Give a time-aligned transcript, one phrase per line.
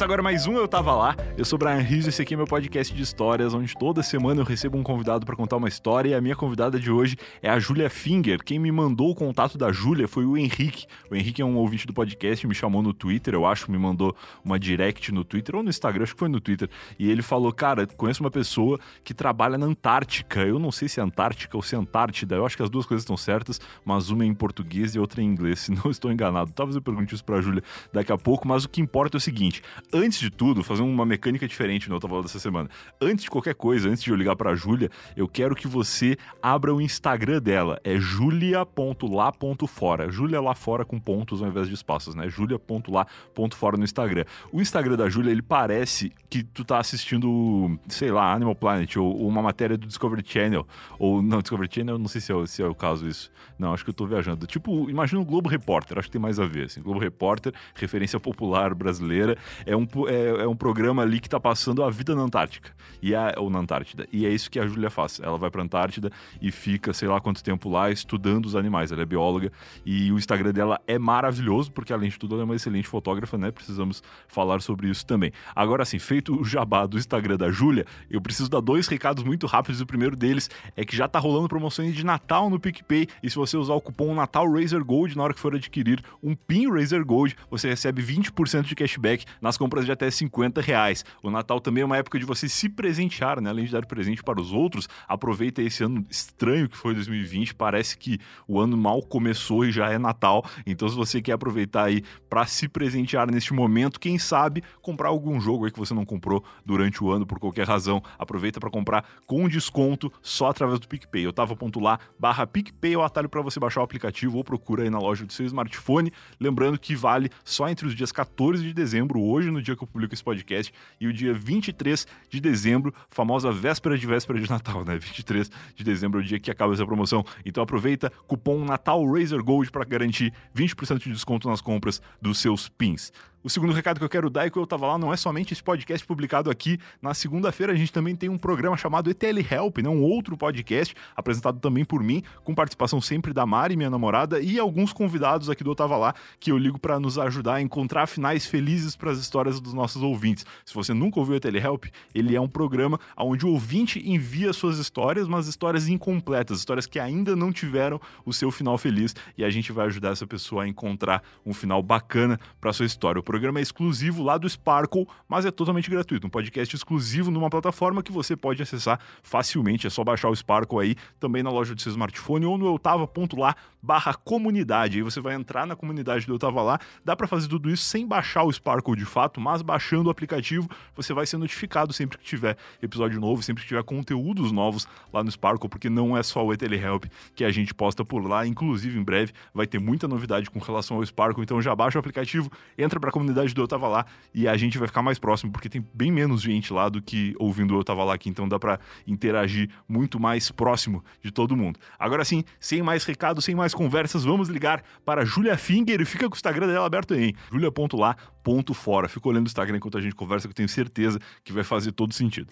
[0.00, 1.14] Começa agora mais um Eu Tava Lá.
[1.36, 4.46] Eu sou Brian Rizzo, esse aqui é meu podcast de histórias, onde toda semana eu
[4.46, 6.08] recebo um convidado para contar uma história.
[6.08, 8.42] E a minha convidada de hoje é a Júlia Finger.
[8.42, 10.86] Quem me mandou o contato da Júlia foi o Henrique.
[11.10, 14.16] O Henrique é um ouvinte do podcast, me chamou no Twitter, eu acho, me mandou
[14.42, 16.70] uma direct no Twitter ou no Instagram, acho que foi no Twitter.
[16.98, 20.40] E ele falou: Cara, conheço uma pessoa que trabalha na Antártica.
[20.40, 22.86] Eu não sei se é Antártica ou se é Antártida, eu acho que as duas
[22.86, 26.10] coisas estão certas, mas uma é em português e outra em inglês, se não estou
[26.10, 26.52] enganado.
[26.52, 27.62] Talvez eu pergunte isso pra Júlia
[27.92, 29.62] daqui a pouco, mas o que importa é o seguinte:
[29.92, 32.70] antes de tudo, fazer uma mecânica diferente no Outra dessa semana.
[33.00, 36.74] Antes de qualquer coisa, antes de eu ligar pra Júlia, eu quero que você abra
[36.74, 37.78] o Instagram dela.
[37.84, 40.10] É julia.lá.fora.
[40.10, 42.26] Júlia lá fora com pontos ao invés de espaços, né?
[42.28, 44.24] julia.lá.fora no Instagram.
[44.50, 49.28] O Instagram da Júlia, ele parece que tu tá assistindo, sei lá, Animal Planet ou,
[49.28, 50.66] uma matéria do Discovery Channel.
[50.98, 53.30] Ou, não, Discovery Channel, não sei se é, se é o caso isso.
[53.58, 54.46] Não, acho que eu tô viajando.
[54.46, 56.80] Tipo, imagina o Globo Repórter, acho que tem mais a ver, assim.
[56.80, 61.82] Globo Repórter, referência popular brasileira, é um, é, é um programa ali que tá passando
[61.82, 64.06] a vida na Antártica, e é, ou na Antártida.
[64.12, 65.20] E é isso que a Júlia faz.
[65.22, 68.92] Ela vai pra Antártida e fica, sei lá quanto tempo lá, estudando os animais.
[68.92, 69.52] Ela é bióloga
[69.84, 73.36] e o Instagram dela é maravilhoso, porque além de tudo ela é uma excelente fotógrafa,
[73.38, 73.50] né?
[73.50, 75.32] Precisamos falar sobre isso também.
[75.54, 79.46] Agora sim, feito o jabá do Instagram da Júlia, eu preciso dar dois recados muito
[79.46, 79.80] rápidos.
[79.80, 83.36] O primeiro deles é que já tá rolando promoções de Natal no PicPay, e se
[83.36, 87.04] você usar o cupom Natal Razer Gold na hora que for adquirir um PIN Razer
[87.04, 91.04] Gold, você recebe 20% de cashback nas de até 50 reais.
[91.22, 93.50] O Natal também é uma época de você se presentear, né?
[93.50, 97.54] Além de dar presente para os outros, aproveita esse ano estranho que foi 2020.
[97.54, 98.18] Parece que
[98.48, 100.44] o ano mal começou e já é Natal.
[100.66, 105.40] Então, se você quer aproveitar aí para se presentear neste momento, quem sabe comprar algum
[105.40, 109.04] jogo aí que você não comprou durante o ano por qualquer razão, aproveita para comprar
[109.26, 111.24] com desconto só através do PicPay.
[111.24, 114.44] Eu tava ponto lá, barra PicPay é o atalho para você baixar o aplicativo ou
[114.44, 116.12] procura aí na loja do seu smartphone.
[116.40, 119.86] Lembrando que vale só entre os dias 14 de dezembro, hoje, no dia que eu
[119.86, 124.84] publico esse podcast, e o dia 23 de dezembro, famosa véspera de véspera de Natal,
[124.84, 124.98] né?
[125.00, 127.24] 23 de dezembro é o dia que acaba essa promoção.
[127.44, 132.68] Então aproveita, cupom Natal Razer Gold para garantir 20% de desconto nas compras dos seus
[132.68, 133.12] pins.
[133.42, 135.54] O segundo recado que eu quero dar é que eu tava lá não é somente
[135.54, 136.78] esse podcast publicado aqui.
[137.00, 139.88] Na segunda-feira a gente também tem um programa chamado ETL Help, né?
[139.88, 144.58] um outro podcast apresentado também por mim, com participação sempre da Mari, minha namorada, e
[144.58, 148.44] alguns convidados aqui do Tava Lá, que eu ligo para nos ajudar a encontrar finais
[148.44, 150.44] felizes para as histórias dos nossos ouvintes.
[150.66, 154.52] Se você nunca ouviu o ETL Help, ele é um programa onde o ouvinte envia
[154.52, 159.42] suas histórias, mas histórias incompletas, histórias que ainda não tiveram o seu final feliz, e
[159.42, 163.60] a gente vai ajudar essa pessoa a encontrar um final bacana para sua história programa
[163.60, 166.26] é exclusivo lá do Sparkle, mas é totalmente gratuito.
[166.26, 169.86] Um podcast exclusivo numa plataforma que você pode acessar facilmente.
[169.86, 173.54] É só baixar o Sparkle aí, também na loja do seu smartphone ou no eutava.lá
[173.82, 174.98] barra comunidade.
[174.98, 176.78] Aí você vai entrar na comunidade do Eu Tava Lá.
[177.04, 180.68] Dá para fazer tudo isso sem baixar o Sparkle de fato, mas baixando o aplicativo,
[180.94, 185.22] você vai ser notificado sempre que tiver episódio novo, sempre que tiver conteúdos novos lá
[185.22, 187.04] no Sparkle, porque não é só o Telehelp
[187.34, 188.46] que a gente posta por lá.
[188.46, 191.42] Inclusive, em breve, vai ter muita novidade com relação ao Sparkle.
[191.42, 194.78] Então já baixa o aplicativo, entra pra comunidade do Eu Tava Lá e a gente
[194.78, 198.02] vai ficar mais próximo, porque tem bem menos gente lá do que ouvindo Eu Tava
[198.02, 198.28] Lá aqui.
[198.28, 201.78] Então dá para interagir muito mais próximo de todo mundo.
[201.98, 206.28] Agora sim, sem mais recados, sem mais conversas, vamos ligar para Julia Finger e fica
[206.28, 209.08] com o Instagram dela aberto aí, julia.lá.fora.
[209.08, 211.92] Fica olhando o Instagram enquanto a gente conversa, que eu tenho certeza que vai fazer
[211.92, 212.50] todo sentido.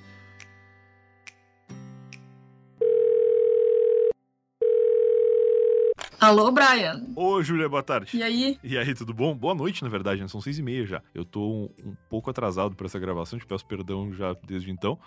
[6.21, 7.07] Alô, Brian.
[7.15, 8.17] Ô, Júlia, boa tarde.
[8.17, 8.59] E aí?
[8.65, 9.37] E aí, tudo bom?
[9.37, 10.27] Boa noite, na verdade, né?
[10.27, 11.01] São seis e meia já.
[11.15, 14.99] Eu tô um, um pouco atrasado para essa gravação, te peço perdão já desde então.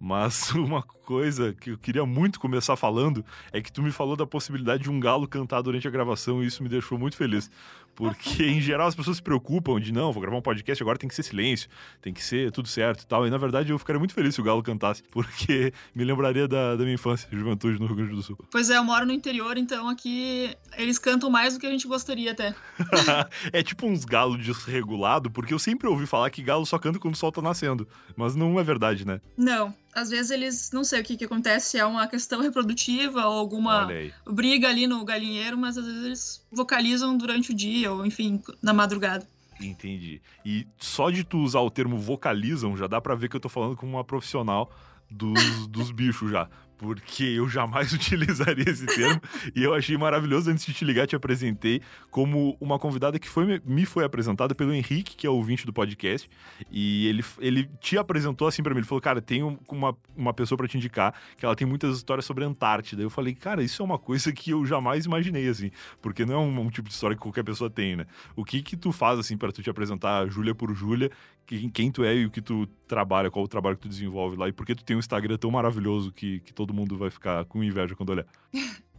[0.00, 4.26] Mas uma coisa que eu queria muito começar falando é que tu me falou da
[4.26, 7.50] possibilidade de um galo cantar durante a gravação e isso me deixou muito feliz.
[7.94, 11.08] Porque, em geral, as pessoas se preocupam de, não, vou gravar um podcast, agora tem
[11.08, 11.68] que ser silêncio,
[12.00, 13.26] tem que ser tudo certo e tal.
[13.26, 16.76] E, na verdade, eu ficaria muito feliz se o galo cantasse, porque me lembraria da,
[16.76, 18.38] da minha infância, juventude no Rio Grande do Sul.
[18.50, 21.86] Pois é, eu moro no interior, então aqui eles cantam mais do que a gente
[21.86, 22.54] gostaria até.
[23.52, 27.14] é tipo uns galos desregulado, porque eu sempre ouvi falar que galo só canta quando
[27.14, 27.86] o sol tá nascendo.
[28.16, 29.20] Mas não é verdade, né?
[29.36, 33.26] Não às vezes eles, não sei o que que acontece, se é uma questão reprodutiva
[33.26, 33.88] ou alguma
[34.26, 38.72] briga ali no galinheiro, mas às vezes eles vocalizam durante o dia ou, enfim, na
[38.72, 39.26] madrugada.
[39.60, 40.20] Entendi.
[40.44, 43.48] E só de tu usar o termo vocalizam, já dá para ver que eu tô
[43.48, 44.70] falando com uma profissional
[45.10, 46.48] dos, dos bichos já
[46.78, 49.20] porque eu jamais utilizaria esse termo.
[49.54, 51.80] e eu achei maravilhoso antes de te ligar, te apresentei
[52.10, 56.28] como uma convidada que foi, me foi apresentada pelo Henrique, que é ouvinte do podcast.
[56.70, 58.80] E ele, ele te apresentou assim para mim.
[58.80, 62.24] Ele falou, cara, tem uma, uma pessoa para te indicar que ela tem muitas histórias
[62.24, 63.02] sobre a Antártida.
[63.02, 65.70] Eu falei, cara, isso é uma coisa que eu jamais imaginei, assim,
[66.00, 68.06] porque não é um, um tipo de história que qualquer pessoa tem, né?
[68.36, 71.10] O que que tu faz, assim, para tu te apresentar Júlia por Júlia,
[71.46, 74.36] quem, quem tu é e o que tu trabalha, qual o trabalho que tu desenvolve
[74.36, 77.10] lá e por que tu tem um Instagram tão maravilhoso que, que todo mundo vai
[77.10, 78.26] ficar com inveja quando olhar?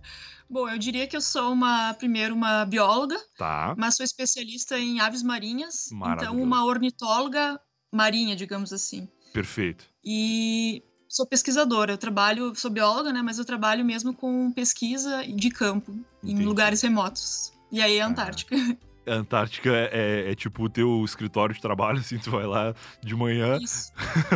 [0.50, 3.73] Bom, eu diria que eu sou uma, primeiro, uma bióloga, tá.
[3.77, 7.59] mas sou especialista em aves marinhas, então uma ornitóloga
[7.91, 9.07] marinha, digamos assim.
[9.33, 9.85] Perfeito.
[10.03, 15.50] E sou pesquisadora, eu trabalho, sou bióloga, né, mas eu trabalho mesmo com pesquisa de
[15.50, 15.91] campo,
[16.23, 16.44] Entendi.
[16.44, 17.51] em lugares remotos.
[17.71, 18.56] E aí é a Antártica.
[19.07, 22.75] A Antártica é, é, é, tipo o teu escritório de trabalho, assim, tu vai lá
[23.03, 23.57] de manhã,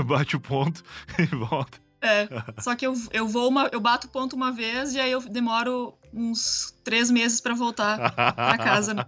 [0.06, 0.84] bate o ponto
[1.20, 1.80] e volta.
[2.02, 2.28] É,
[2.62, 5.94] só que eu, eu vou uma, eu bato ponto uma vez e aí eu demoro
[6.14, 8.94] uns três meses para voltar para casa.
[8.94, 9.06] Né?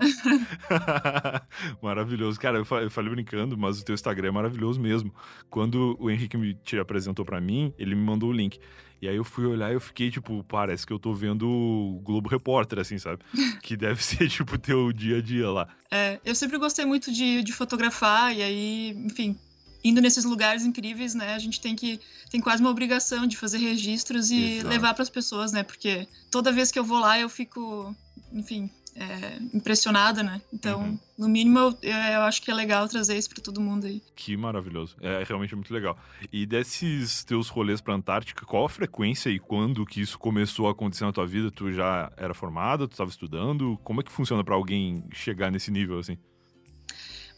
[1.82, 2.40] maravilhoso.
[2.40, 5.14] Cara, eu falei, eu falei, brincando, mas o teu Instagram é maravilhoso mesmo.
[5.50, 8.60] Quando o Henrique me te apresentou para mim, ele me mandou o link.
[9.02, 12.00] E aí eu fui olhar e eu fiquei, tipo, parece que eu tô vendo o
[12.04, 13.24] Globo Repórter, assim, sabe?
[13.64, 15.68] que deve ser, tipo, teu dia a dia lá.
[15.90, 19.36] É, eu sempre gostei muito de, de fotografar, e aí, enfim,
[19.84, 21.34] indo nesses lugares incríveis, né?
[21.34, 22.00] A gente tem que
[22.30, 24.70] tem quase uma obrigação de fazer registros e Exato.
[24.70, 25.64] levar para as pessoas, né?
[25.64, 27.96] Porque toda vez que eu vou lá eu fico,
[28.32, 30.42] enfim, é, impressionada, né?
[30.54, 31.00] Então, uhum.
[31.18, 34.02] no mínimo, eu, eu, acho que é legal trazer isso para todo mundo aí.
[34.16, 34.96] Que maravilhoso.
[35.02, 35.98] É realmente muito legal.
[36.32, 40.72] E desses teus rolês pra Antártica, qual a frequência e quando que isso começou a
[40.72, 41.52] acontecer na tua vida?
[41.52, 43.80] Tu já era formada, tu estava estudando?
[43.84, 46.18] Como é que funciona para alguém chegar nesse nível assim?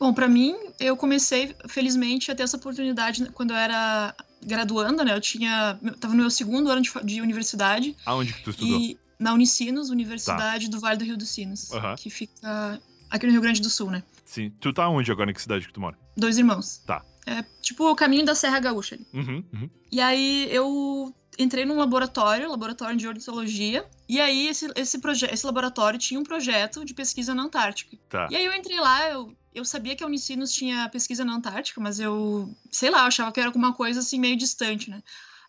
[0.04, 4.14] Bom, para mim, eu comecei, felizmente, a ter essa oportunidade quando eu era
[4.46, 5.16] graduanda, né?
[5.16, 5.80] Eu tinha.
[5.82, 7.96] Eu tava no meu segundo ano de, de universidade.
[8.06, 8.82] Aonde que tu estudou?
[8.82, 10.72] E, na Unicinos, Universidade tá.
[10.72, 11.96] do Vale do Rio dos Sinos, uhum.
[11.96, 14.04] que fica aqui no Rio Grande do Sul, né?
[14.26, 14.50] Sim.
[14.60, 15.32] Tu tá onde agora?
[15.32, 15.98] Em que cidade que tu mora?
[16.18, 16.80] Dois Irmãos.
[16.86, 17.02] Tá.
[17.26, 19.00] É tipo o caminho da Serra Gaúcha.
[19.14, 19.70] Uhum, uhum.
[19.90, 25.00] E aí eu entrei num laboratório, laboratório de ornitologia, e aí esse, esse,
[25.32, 27.96] esse laboratório tinha um projeto de pesquisa na Antártica.
[28.10, 28.28] Tá.
[28.30, 31.80] E aí eu entrei lá, eu, eu sabia que a Unicinos tinha pesquisa na Antártica,
[31.80, 35.02] mas eu, sei lá, achava que era alguma coisa assim meio distante, né?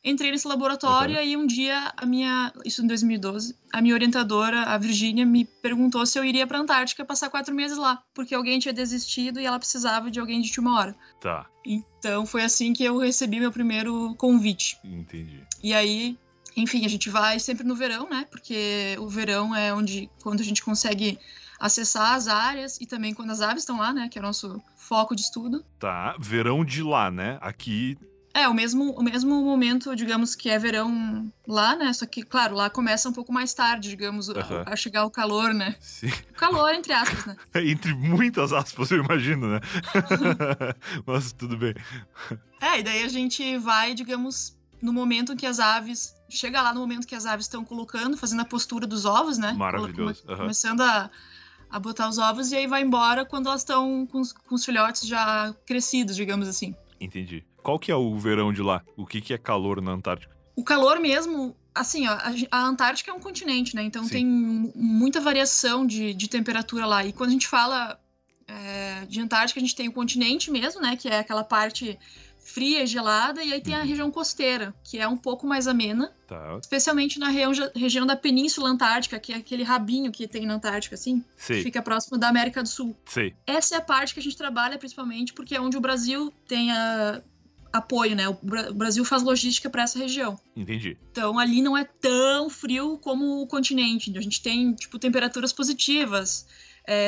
[0.04, 1.22] Entrei nesse laboratório uhum.
[1.22, 6.04] e um dia a minha, isso em 2012, a minha orientadora, a Virgínia, me perguntou
[6.04, 9.58] se eu iria para Antártica passar quatro meses lá, porque alguém tinha desistido e ela
[9.58, 10.94] precisava de alguém de última hora.
[11.22, 11.46] Tá.
[11.64, 14.78] Então foi assim que eu recebi meu primeiro convite.
[14.84, 15.40] Entendi.
[15.62, 16.18] E aí,
[16.54, 18.26] enfim, a gente vai sempre no verão, né?
[18.30, 21.18] Porque o verão é onde quando a gente consegue
[21.64, 24.06] acessar as áreas e também quando as aves estão lá, né?
[24.10, 25.64] Que é o nosso foco de estudo.
[25.78, 27.38] Tá, verão de lá, né?
[27.40, 27.96] Aqui
[28.36, 31.92] é, o mesmo, o mesmo momento, digamos, que é verão lá, né?
[31.92, 34.34] Só que, claro, lá começa um pouco mais tarde, digamos, uhum.
[34.66, 35.76] a, a, chegar o calor, né?
[35.78, 36.08] Sim.
[36.30, 37.36] O calor, entre aspas, né?
[37.64, 39.60] entre muitas aspas, eu imagino, né?
[41.06, 41.74] Mas tudo bem.
[42.60, 46.12] É, e daí a gente vai, digamos, no momento que as aves.
[46.28, 49.52] Chega lá no momento que as aves estão colocando, fazendo a postura dos ovos, né?
[49.52, 50.24] Maravilhoso.
[50.28, 50.36] Uhum.
[50.36, 51.08] Começando a,
[51.74, 55.08] a botar os ovos e aí vai embora quando elas estão com, com os filhotes
[55.08, 56.72] já crescidos, digamos assim.
[57.00, 57.44] Entendi.
[57.64, 58.80] Qual que é o verão de lá?
[58.96, 60.32] O que, que é calor na Antártica?
[60.54, 62.16] O calor mesmo, assim, ó,
[62.48, 63.82] a, Antártica é um continente, né?
[63.82, 64.10] Então Sim.
[64.10, 67.04] tem muita variação de, de temperatura lá.
[67.04, 67.98] E quando a gente fala
[68.46, 70.94] é, de Antártica, a gente tem o continente mesmo, né?
[70.94, 71.98] Que é aquela parte
[72.44, 73.86] fria e gelada, e aí tem a uhum.
[73.86, 76.12] região costeira, que é um pouco mais amena.
[76.28, 76.58] Tá.
[76.60, 80.94] Especialmente na região, região da Península Antártica, que é aquele rabinho que tem na Antártica,
[80.94, 81.24] assim.
[81.36, 81.58] Sei.
[81.58, 82.94] Que fica próximo da América do Sul.
[83.06, 83.34] Sei.
[83.46, 86.70] Essa é a parte que a gente trabalha principalmente, porque é onde o Brasil tem
[86.70, 87.22] a,
[87.72, 88.28] apoio, né?
[88.28, 90.38] O Brasil faz logística para essa região.
[90.54, 90.96] Entendi.
[91.10, 94.16] Então ali não é tão frio como o continente.
[94.16, 96.46] A gente tem, tipo, temperaturas positivas.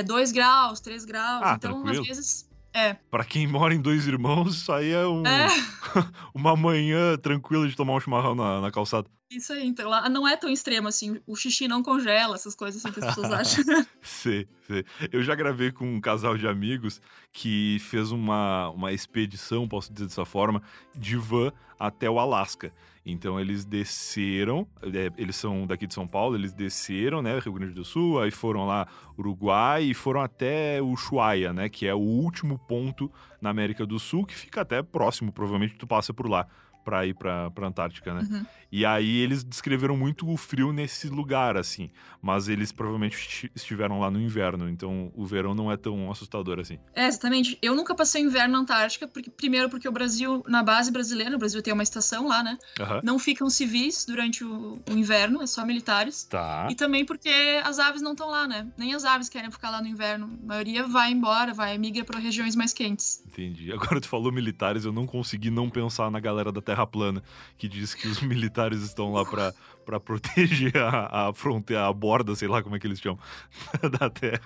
[0.07, 1.43] 2 é, graus, 3 graus.
[1.45, 2.01] Ah, então, tranquilo.
[2.01, 2.46] às vezes.
[2.77, 2.93] É.
[3.11, 5.49] Pra quem mora em dois irmãos, isso aí é, um, é.
[6.35, 9.09] uma manhã tranquila de tomar um chimarrão na, na calçada.
[9.31, 11.19] Isso aí, então lá não é tão extremo assim.
[11.27, 13.65] O xixi não congela, essas coisas assim que as pessoas acham.
[14.03, 14.85] Sim, sim.
[15.11, 17.01] Eu já gravei com um casal de amigos
[17.33, 20.63] que fez uma, uma expedição, posso dizer dessa forma,
[20.95, 22.75] de van até o Alasca.
[23.09, 27.73] Então eles desceram, é, eles são daqui de São Paulo, eles desceram, né, Rio Grande
[27.73, 32.59] do Sul, aí foram lá Uruguai e foram até Ushuaia, né, que é o último
[32.59, 33.09] ponto
[33.41, 36.49] na América do Sul, que fica até próximo, provavelmente tu passa por lá
[36.87, 38.29] para ir para a Antártica, né?
[38.31, 38.47] Uhum.
[38.71, 41.91] E aí eles descreveram muito o frio nesse lugar, assim.
[42.23, 46.79] Mas eles provavelmente estiveram lá no inverno, então o verão não é tão assustador assim.
[46.95, 47.59] É, exatamente.
[47.61, 51.39] Eu nunca passei inverno na Antártica, porque, primeiro porque o Brasil, na base brasileira, o
[51.39, 52.57] Brasil tem uma estação lá, né?
[52.79, 53.01] Uhum.
[53.03, 56.25] Não ficam civis durante o, o, inverno, é só militares.
[56.25, 56.69] Tá.
[56.71, 57.31] E também porque
[57.65, 58.69] as aves não estão lá, né?
[58.77, 60.39] Nem as aves querem ficar lá no inverno.
[60.45, 63.23] A maioria vai embora, vai migra para regiões mais quentes.
[63.27, 63.73] Entendi.
[63.75, 67.23] Agora tu falou militares, eu não consegui não pensar na galera da Terra plana,
[67.57, 69.55] que diz que os militares estão lá para
[69.87, 73.21] para proteger a, a, fronteira, a borda, sei lá como é que eles chamam,
[73.99, 74.41] da Terra.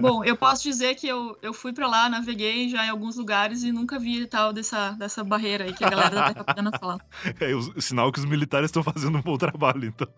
[0.00, 3.62] Bom, eu posso dizer que eu, eu fui para lá, naveguei já em alguns lugares
[3.62, 6.98] e nunca vi tal dessa, dessa barreira aí que a galera da Terra plana fala.
[7.38, 10.08] É o, o sinal que os militares estão fazendo um bom trabalho, então.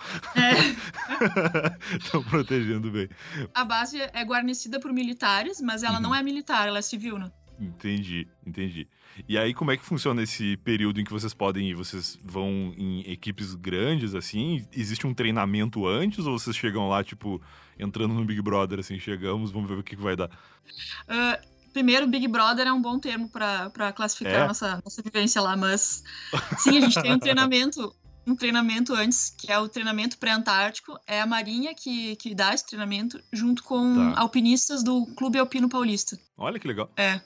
[1.99, 2.25] Estão é.
[2.25, 3.09] protegendo bem.
[3.53, 6.03] A base é guarnecida por militares, mas ela uhum.
[6.03, 7.33] não é militar, ela é civil, né?
[7.59, 8.87] Entendi, entendi.
[9.29, 11.75] E aí, como é que funciona esse período em que vocês podem ir?
[11.75, 14.67] Vocês vão em equipes grandes, assim?
[14.73, 17.41] Existe um treinamento antes ou vocês chegam lá, tipo,
[17.79, 20.29] entrando no Big Brother, assim, chegamos, vamos ver o que, que vai dar?
[20.29, 24.47] Uh, primeiro, Big Brother é um bom termo para classificar é?
[24.47, 26.03] nossa, nossa vivência lá, mas
[26.59, 27.95] sim, a gente tem um treinamento.
[28.29, 30.99] Um treinamento antes, que é o treinamento pré-antártico.
[31.07, 34.21] É a Marinha que, que dá esse treinamento, junto com tá.
[34.21, 36.19] alpinistas do Clube Alpino Paulista.
[36.37, 36.91] Olha que legal.
[36.97, 37.21] É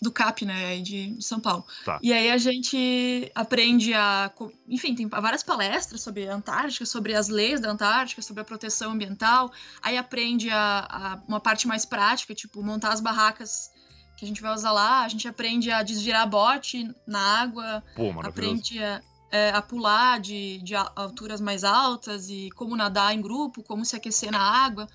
[0.00, 1.64] do CAP, né, de, São Paulo.
[1.84, 1.98] Tá.
[2.02, 4.30] E aí a gente aprende a,
[4.68, 8.92] enfim, tem várias palestras sobre a Antártica, sobre as leis da Antártica, sobre a proteção
[8.92, 9.50] ambiental.
[9.82, 13.70] Aí aprende a, a uma parte mais prática, tipo montar as barracas
[14.18, 15.02] que a gente vai usar lá.
[15.02, 17.82] A gente aprende a desvirar bote na água.
[17.94, 19.00] Pô, aprende a,
[19.30, 23.96] é, a pular de, de alturas mais altas e como nadar em grupo, como se
[23.96, 24.86] aquecer na água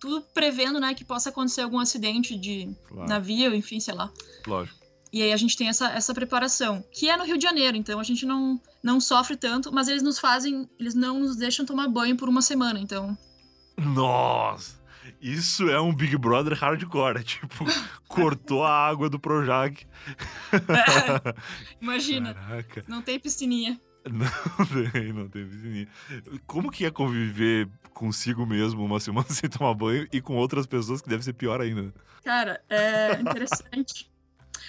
[0.00, 3.08] tudo prevendo, né, que possa acontecer algum acidente de claro.
[3.08, 4.10] navio, enfim, sei lá.
[4.46, 4.80] Lógico.
[5.12, 7.98] E aí a gente tem essa, essa preparação, que é no Rio de Janeiro, então
[7.98, 11.88] a gente não, não sofre tanto, mas eles nos fazem, eles não nos deixam tomar
[11.88, 13.16] banho por uma semana, então.
[13.76, 14.80] Nossa!
[15.20, 17.64] Isso é um Big Brother hardcore, tipo,
[18.08, 19.84] cortou a água do Projac.
[20.52, 21.34] É,
[21.82, 22.84] imagina, Caraca.
[22.86, 23.80] não tem piscininha.
[24.10, 25.88] Não tem, não tem piscininha.
[26.46, 31.02] Como que é conviver consigo mesmo uma semana sem tomar banho e com outras pessoas
[31.02, 31.92] que deve ser pior ainda?
[32.24, 34.10] Cara, é interessante.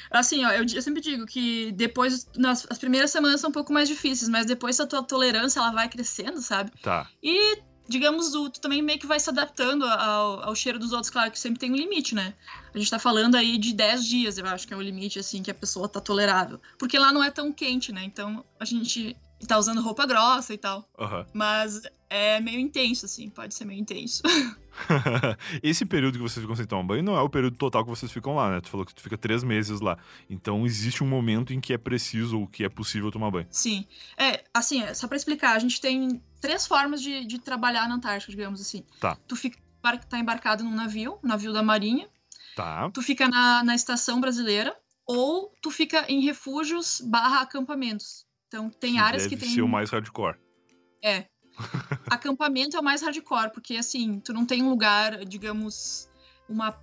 [0.09, 3.71] Assim, ó, eu, eu, sempre digo que depois, nas, as primeiras semanas são um pouco
[3.71, 6.71] mais difíceis, mas depois a tua tolerância ela vai crescendo, sabe?
[6.81, 7.07] Tá.
[7.23, 7.61] E
[7.91, 11.09] digamos, o, tu também meio que vai se adaptando ao, ao, cheiro dos outros.
[11.09, 12.33] Claro que sempre tem um limite, né?
[12.73, 15.43] A gente tá falando aí de 10 dias, eu acho que é o limite, assim,
[15.43, 16.59] que a pessoa tá tolerável.
[16.79, 18.03] Porque lá não é tão quente, né?
[18.03, 19.15] Então a gente
[19.47, 20.89] tá usando roupa grossa e tal.
[20.97, 21.25] Uhum.
[21.33, 24.21] Mas é meio intenso, assim, pode ser meio intenso.
[25.61, 28.11] Esse período que vocês ficam sem tomar banho não é o período total que vocês
[28.11, 28.61] ficam lá, né?
[28.61, 29.97] Tu falou que tu fica três meses lá.
[30.29, 33.47] Então existe um momento em que é preciso ou que é possível tomar banho.
[33.49, 33.85] Sim.
[34.17, 37.95] É, assim, é, só para explicar, a gente tem três formas de, de trabalhar na
[37.95, 38.83] Antártica, digamos assim.
[38.99, 39.17] Tá.
[39.27, 39.57] Tu fica
[40.09, 42.07] tá embarcado num navio, um navio da Marinha.
[42.55, 42.89] Tá.
[42.91, 48.25] Tu fica na, na estação brasileira, ou tu fica em refúgios barra acampamentos.
[48.51, 49.47] Então tem áreas que tem.
[49.47, 50.35] ser o mais hardcore.
[51.01, 51.25] É.
[52.11, 56.09] Acampamento é o mais hardcore, porque assim, tu não tem um lugar, digamos,
[56.49, 56.77] uma.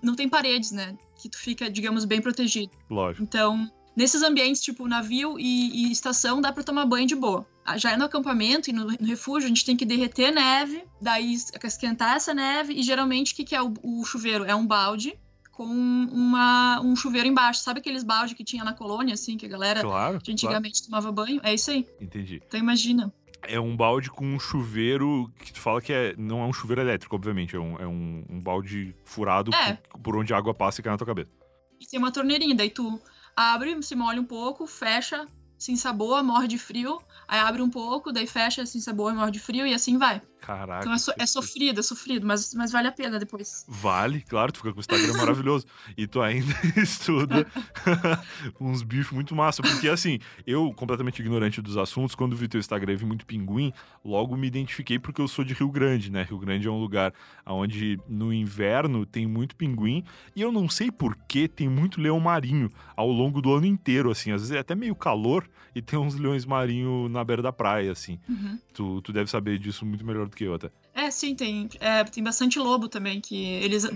[0.00, 0.96] Não tem paredes, né?
[1.20, 2.70] Que tu fica, digamos, bem protegido.
[2.88, 3.24] Lógico.
[3.24, 7.44] Então, nesses ambientes, tipo navio e, e estação, dá pra tomar banho de boa.
[7.64, 10.84] Ah, já é no acampamento e no, no, refúgio, a gente tem que derreter neve,
[11.02, 14.44] daí esquentar essa neve, e geralmente o que, que é o, o chuveiro?
[14.44, 15.18] É um balde
[15.60, 17.60] com uma, um chuveiro embaixo.
[17.60, 21.02] Sabe aqueles balde que tinha na colônia, assim, que a galera claro, antigamente claro.
[21.02, 21.38] tomava banho?
[21.44, 21.86] É isso aí.
[22.00, 22.40] Entendi.
[22.46, 23.12] Então imagina.
[23.42, 26.80] É um balde com um chuveiro que tu fala que é, não é um chuveiro
[26.80, 27.54] elétrico, obviamente.
[27.54, 29.74] É um, é um, um balde furado é.
[29.74, 31.28] por, por, onde a água passa e cai na tua cabeça.
[31.78, 32.98] E tem uma torneirinha, daí tu
[33.36, 35.26] abre, se molha um pouco, fecha,
[35.58, 39.30] se ensaboa, morre de frio, aí abre um pouco, daí fecha, se ensaboa e morre
[39.30, 40.22] de frio e assim vai.
[40.40, 40.80] Caraca.
[40.80, 43.64] Então é, so, é sofrido, é sofrido, mas, mas vale a pena depois.
[43.68, 45.66] Vale, claro, tu fica com o Instagram maravilhoso.
[45.96, 47.46] E tu ainda estuda
[48.58, 49.62] uns bichos muito massa.
[49.62, 53.72] Porque assim, eu, completamente ignorante dos assuntos, quando vi teu Instagram e vi muito pinguim,
[54.04, 56.22] logo me identifiquei porque eu sou de Rio Grande, né?
[56.22, 57.12] Rio Grande é um lugar
[57.46, 60.04] onde no inverno tem muito pinguim.
[60.34, 64.10] E eu não sei por que tem muito leão marinho ao longo do ano inteiro,
[64.10, 64.32] assim.
[64.32, 67.92] Às vezes é até meio calor e tem uns leões marinhos na beira da praia,
[67.92, 68.18] assim.
[68.28, 68.58] Uhum.
[68.72, 70.70] Tu, tu deve saber disso muito melhor do que até.
[70.94, 73.88] É, sim, tem, é, tem bastante lobo também, que eles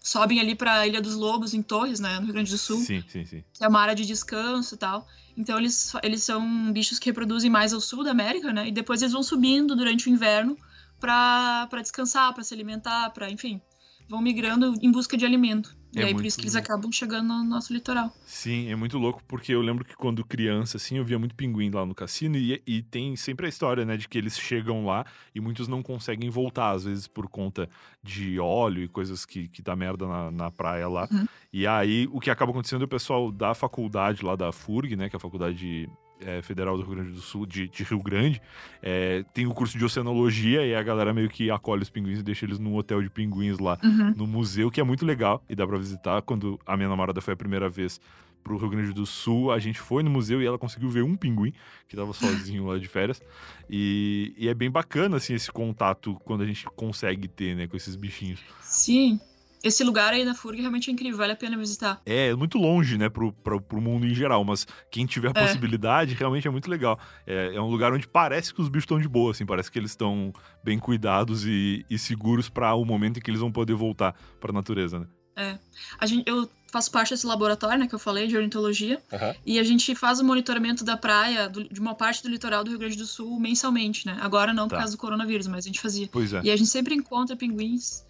[0.00, 2.80] sobem ali pra Ilha dos Lobos, em Torres, né, no Rio Grande do Sul.
[2.80, 3.44] Sim, sim, sim.
[3.52, 5.06] Que é uma área de descanso e tal.
[5.36, 9.02] Então eles, eles são bichos que reproduzem mais ao sul da América, né, e depois
[9.02, 10.56] eles vão subindo durante o inverno
[10.98, 13.60] pra descansar, pra se alimentar, pra, enfim,
[14.08, 15.77] vão migrando em busca de alimento.
[15.98, 18.12] É e aí por isso que eles acabam chegando no nosso litoral.
[18.26, 21.70] Sim, é muito louco, porque eu lembro que quando criança, assim, eu via muito pinguim
[21.70, 25.04] lá no cassino e, e tem sempre a história, né, de que eles chegam lá
[25.34, 27.68] e muitos não conseguem voltar, às vezes por conta
[28.02, 31.08] de óleo e coisas que, que dá merda na, na praia lá.
[31.10, 31.26] Uhum.
[31.52, 35.08] E aí o que acaba acontecendo é o pessoal da faculdade lá da FURG, né,
[35.08, 35.88] que é a faculdade
[36.20, 38.40] é, Federal do Rio Grande do Sul, de, de Rio Grande,
[38.82, 42.22] é, tem o curso de oceanologia e a galera meio que acolhe os pinguins e
[42.22, 44.14] deixa eles num hotel de pinguins lá uhum.
[44.16, 46.22] no museu, que é muito legal e dá para visitar.
[46.22, 48.00] Quando a minha namorada foi a primeira vez
[48.42, 51.16] pro Rio Grande do Sul, a gente foi no museu e ela conseguiu ver um
[51.16, 51.52] pinguim
[51.86, 53.20] que tava sozinho lá de férias.
[53.68, 57.76] E, e é bem bacana, assim, esse contato quando a gente consegue ter, né, com
[57.76, 58.40] esses bichinhos.
[58.62, 59.20] Sim,
[59.62, 62.00] esse lugar aí na FURG realmente é incrível, vale a pena visitar.
[62.06, 65.40] É, é muito longe, né, pro, pro, pro mundo em geral, mas quem tiver a
[65.40, 65.46] é.
[65.46, 66.98] possibilidade, realmente é muito legal.
[67.26, 69.78] É, é, um lugar onde parece que os bichos estão de boa, assim, parece que
[69.78, 73.74] eles estão bem cuidados e, e seguros para o momento em que eles vão poder
[73.74, 75.06] voltar para a natureza, né?
[75.36, 75.56] É.
[76.00, 79.34] A gente, eu faço parte desse laboratório, né, que eu falei, de ornitologia, uhum.
[79.46, 82.70] e a gente faz o monitoramento da praia, do, de uma parte do litoral do
[82.70, 84.18] Rio Grande do Sul, mensalmente, né?
[84.20, 84.74] Agora não tá.
[84.74, 86.08] por causa do coronavírus, mas a gente fazia.
[86.10, 86.40] Pois é.
[86.42, 88.04] E a gente sempre encontra pinguins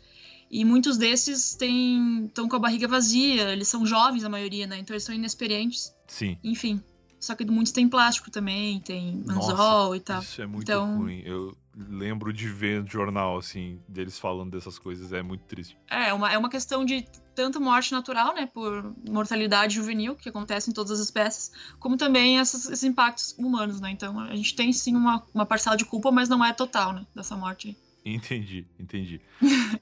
[0.51, 4.79] e muitos desses estão com a barriga vazia, eles são jovens a maioria, né?
[4.79, 5.95] Então eles são inexperientes.
[6.07, 6.39] Sim.
[6.43, 6.83] Enfim.
[7.21, 10.23] Só que muitos tem plástico também, tem anzol e tal.
[10.23, 10.99] Isso é muito então...
[10.99, 11.21] ruim.
[11.25, 15.77] Eu lembro de ver no jornal, assim, deles falando dessas coisas, é muito triste.
[15.89, 20.71] É, uma, é uma questão de tanto morte natural, né, por mortalidade juvenil, que acontece
[20.71, 23.91] em todas as espécies, como também esses, esses impactos humanos, né?
[23.93, 27.07] Então a gente tem sim uma, uma parcela de culpa, mas não é total, né,
[27.15, 27.77] dessa morte.
[28.05, 29.21] Entendi, entendi.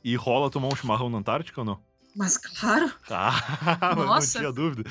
[0.03, 1.81] E rola tomar um chimarrão na Antártica ou não?
[2.15, 2.91] Mas claro.
[3.11, 4.39] Ah, Nossa.
[4.39, 4.91] não tinha dúvida.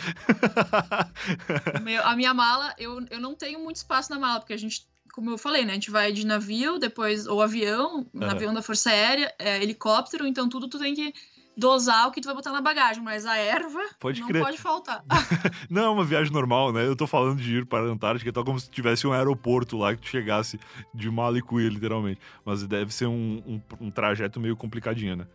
[1.82, 4.88] Meu, a minha mala, eu, eu não tenho muito espaço na mala, porque a gente,
[5.12, 5.72] como eu falei, né?
[5.72, 8.24] A gente vai de navio, depois, ou avião, uhum.
[8.24, 11.14] avião da Força Aérea, é, helicóptero, então tudo tu tem que
[11.58, 14.44] dosar o que tu vai botar na bagagem, mas a erva pode não crer.
[14.44, 15.04] pode faltar.
[15.70, 16.86] não é uma viagem normal, né?
[16.86, 19.96] Eu tô falando de ir para a Antártica, tá como se tivesse um aeroporto lá
[19.96, 20.60] que tu chegasse
[20.94, 22.20] de mala e cuia, literalmente.
[22.44, 25.28] Mas deve ser um, um, um trajeto meio complicadinho, né?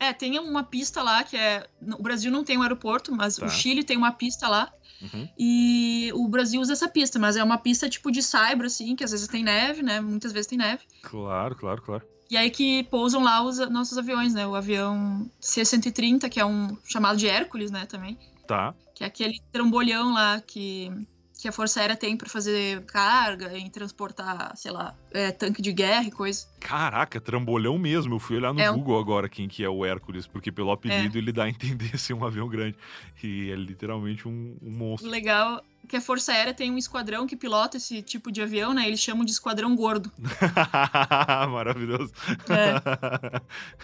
[0.00, 1.66] É, tem uma pista lá que é.
[1.98, 3.46] O Brasil não tem um aeroporto, mas tá.
[3.46, 4.72] o Chile tem uma pista lá.
[5.02, 5.28] Uhum.
[5.38, 9.04] E o Brasil usa essa pista, mas é uma pista tipo de saibro, assim, que
[9.04, 10.00] às vezes tem neve, né?
[10.00, 10.84] Muitas vezes tem neve.
[11.02, 12.04] Claro, claro, claro.
[12.30, 14.46] E aí que pousam lá os nossos aviões, né?
[14.46, 18.18] O avião C-130, que é um chamado de Hércules, né, também.
[18.46, 18.74] Tá.
[18.94, 20.92] Que é aquele trambolhão lá que,
[21.40, 25.72] que a Força Aérea tem para fazer carga e transportar, sei lá, é, tanque de
[25.72, 26.46] guerra e coisa.
[26.60, 28.14] Caraca, trambolhão mesmo.
[28.14, 29.00] Eu fui olhar no é Google um...
[29.00, 31.20] agora quem que é o Hércules, porque pelo apelido é.
[31.20, 32.76] ele dá a entender ser um avião grande.
[33.22, 35.10] E é literalmente um, um monstro.
[35.10, 38.86] Legal que a Força Aérea tem um esquadrão que pilota esse tipo de avião, né?
[38.86, 40.12] Eles chamam de esquadrão gordo.
[41.50, 42.12] Maravilhoso.
[42.48, 43.40] É.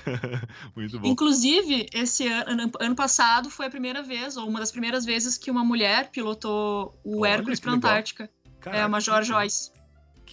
[0.77, 1.09] Muito bom.
[1.09, 5.51] Inclusive, esse ano, ano passado foi a primeira vez, ou uma das primeiras vezes, que
[5.51, 8.31] uma mulher pilotou o Olha, Hércules para a Antártica.
[8.61, 9.73] Caraca, é a Major Joyce.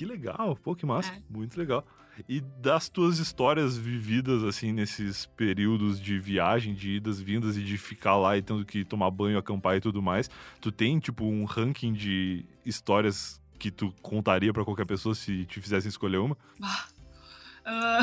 [0.02, 1.14] Que legal, pô, que massa.
[1.14, 1.22] É.
[1.30, 1.86] Muito legal.
[2.28, 7.78] E das tuas histórias vividas, assim, nesses períodos de viagem, de idas, vindas e de
[7.78, 10.28] ficar lá e tendo que tomar banho, acampar e tudo mais,
[10.60, 15.62] tu tem, tipo, um ranking de histórias que tu contaria para qualquer pessoa se te
[15.62, 16.36] fizessem escolher uma?
[17.64, 18.02] Uh...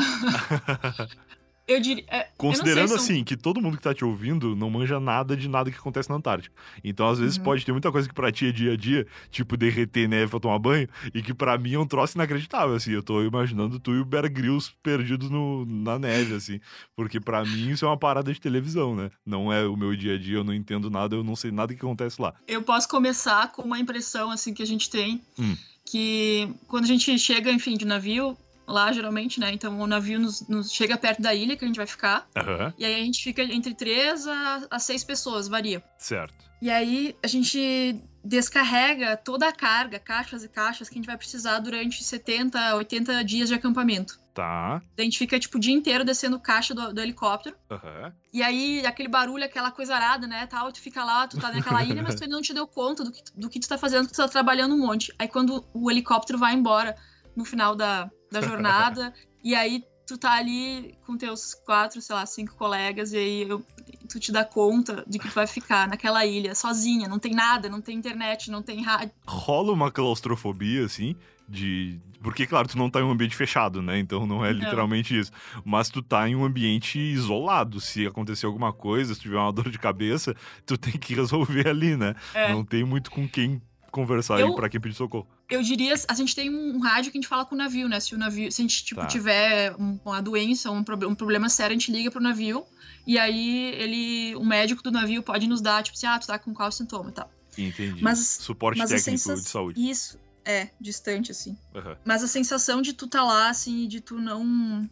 [1.69, 2.03] Eu diria.
[2.07, 5.47] É, Considerando eu assim, que todo mundo que tá te ouvindo não manja nada de
[5.47, 6.55] nada que acontece na Antártica.
[6.83, 7.43] Então, às vezes, uhum.
[7.43, 10.39] pode ter muita coisa que pra ti é dia a dia, tipo derreter neve pra
[10.39, 12.91] tomar banho, e que pra mim é um troço inacreditável, assim.
[12.91, 16.59] Eu tô imaginando tu e o Bear Grylls perdidos no, na neve, assim.
[16.95, 19.11] Porque pra mim isso é uma parada de televisão, né?
[19.23, 21.71] Não é o meu dia a dia, eu não entendo nada, eu não sei nada
[21.71, 22.33] que acontece lá.
[22.47, 25.21] Eu posso começar com uma impressão, assim, que a gente tem.
[25.37, 25.55] Hum.
[25.85, 28.35] Que quando a gente chega, enfim, de navio,
[28.71, 29.51] lá, geralmente, né?
[29.53, 32.27] Então o navio nos, nos, chega perto da ilha que a gente vai ficar.
[32.35, 32.73] Uhum.
[32.77, 35.83] E aí a gente fica entre três a, a seis pessoas, varia.
[35.97, 36.49] Certo.
[36.61, 41.17] E aí a gente descarrega toda a carga, caixas e caixas que a gente vai
[41.17, 44.19] precisar durante 70, 80 dias de acampamento.
[44.33, 44.81] Tá.
[44.97, 47.57] a gente fica, tipo, o dia inteiro descendo caixa do, do helicóptero.
[47.69, 48.11] Uhum.
[48.31, 51.83] E aí, aquele barulho, aquela coisa arada, né, tal, tu fica lá, tu tá naquela
[51.83, 54.07] ilha, mas tu ainda não te deu conta do que, do que tu tá fazendo,
[54.07, 55.13] tu tá trabalhando um monte.
[55.19, 56.95] Aí quando o helicóptero vai embora
[57.35, 59.13] no final da, da jornada.
[59.43, 63.63] e aí tu tá ali com teus quatro, sei lá, cinco colegas, e aí eu,
[64.09, 67.69] tu te dá conta de que tu vai ficar naquela ilha sozinha, não tem nada,
[67.69, 69.11] não tem internet, não tem rádio.
[69.27, 71.15] Rola uma claustrofobia, assim,
[71.47, 71.99] de.
[72.21, 73.97] Porque, claro, tu não tá em um ambiente fechado, né?
[73.97, 75.21] Então não é literalmente não.
[75.21, 75.31] isso.
[75.63, 77.79] Mas tu tá em um ambiente isolado.
[77.79, 81.95] Se acontecer alguma coisa, se tiver uma dor de cabeça, tu tem que resolver ali,
[81.95, 82.15] né?
[82.33, 82.51] É.
[82.51, 85.27] Não tem muito com quem conversar eu, aí pra quem pedir socorro?
[85.49, 87.99] Eu diria, a gente tem um rádio que a gente fala com o navio, né?
[87.99, 89.07] Se o navio, se a gente tipo, tá.
[89.07, 92.65] tiver uma doença, um, um problema sério, a gente liga pro navio
[93.05, 96.37] e aí ele, o médico do navio pode nos dar, tipo assim, ah, tu tá
[96.37, 97.31] com qual sintoma e tal.
[97.57, 98.03] Entendi.
[98.03, 99.41] Mas, Suporte mas técnico sensa...
[99.41, 99.89] de saúde.
[99.89, 101.57] Isso, é, distante, assim.
[101.73, 101.95] Uhum.
[102.05, 104.89] Mas a sensação de tu tá lá, assim, de tu não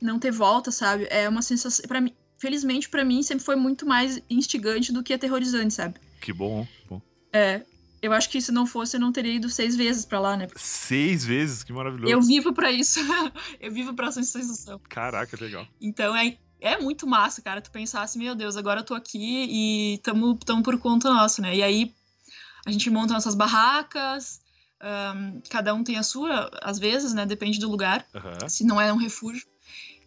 [0.00, 1.06] não ter volta, sabe?
[1.10, 1.84] É uma sensação.
[1.86, 6.00] para mim, felizmente, para mim, sempre foi muito mais instigante do que aterrorizante, sabe?
[6.20, 7.02] Que bom, que bom.
[7.32, 7.62] É.
[8.02, 10.48] Eu acho que se não fosse, eu não teria ido seis vezes para lá, né?
[10.56, 11.62] Seis vezes?
[11.62, 12.12] Que maravilhoso.
[12.12, 12.98] Eu vivo para isso.
[13.60, 14.80] eu vivo pra essa sensação.
[14.88, 15.64] Caraca, legal.
[15.80, 19.46] Então é, é muito massa, cara, tu pensar assim, meu Deus, agora eu tô aqui
[19.48, 21.54] e tamo, tamo por conta nossa, né?
[21.54, 21.94] E aí
[22.66, 24.40] a gente monta nossas barracas,
[24.82, 27.24] um, cada um tem a sua, às vezes, né?
[27.24, 28.48] Depende do lugar, uhum.
[28.48, 29.46] se não é um refúgio.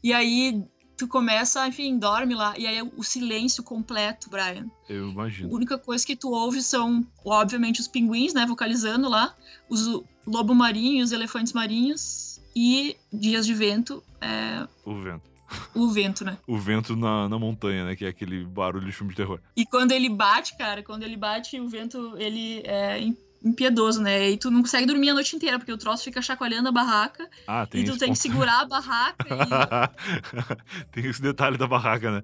[0.04, 0.64] E aí
[0.98, 4.68] tu começa, enfim, dorme lá, e aí o silêncio completo, Brian.
[4.88, 5.52] Eu imagino.
[5.52, 9.36] A única coisa que tu ouve são, obviamente, os pinguins, né, vocalizando lá,
[9.70, 14.02] os lobo marinho, os elefantes marinhos, e dias de vento.
[14.22, 14.68] É...
[14.86, 15.36] O vento.
[15.76, 16.38] O vento, né?
[16.48, 17.96] o vento na, na montanha, né?
[17.96, 19.40] Que é aquele barulho de filme de terror.
[19.56, 23.00] E quando ele bate, cara, quando ele bate, o vento, ele é
[23.46, 24.32] impiedoso, né?
[24.32, 27.30] E tu não consegue dormir a noite inteira, porque o troço fica chacoalhando a barraca.
[27.48, 28.18] Ah, tem E tu tem ponto.
[28.18, 30.86] que segurar a barraca e...
[30.92, 32.24] tem esse detalhe da barraca, né?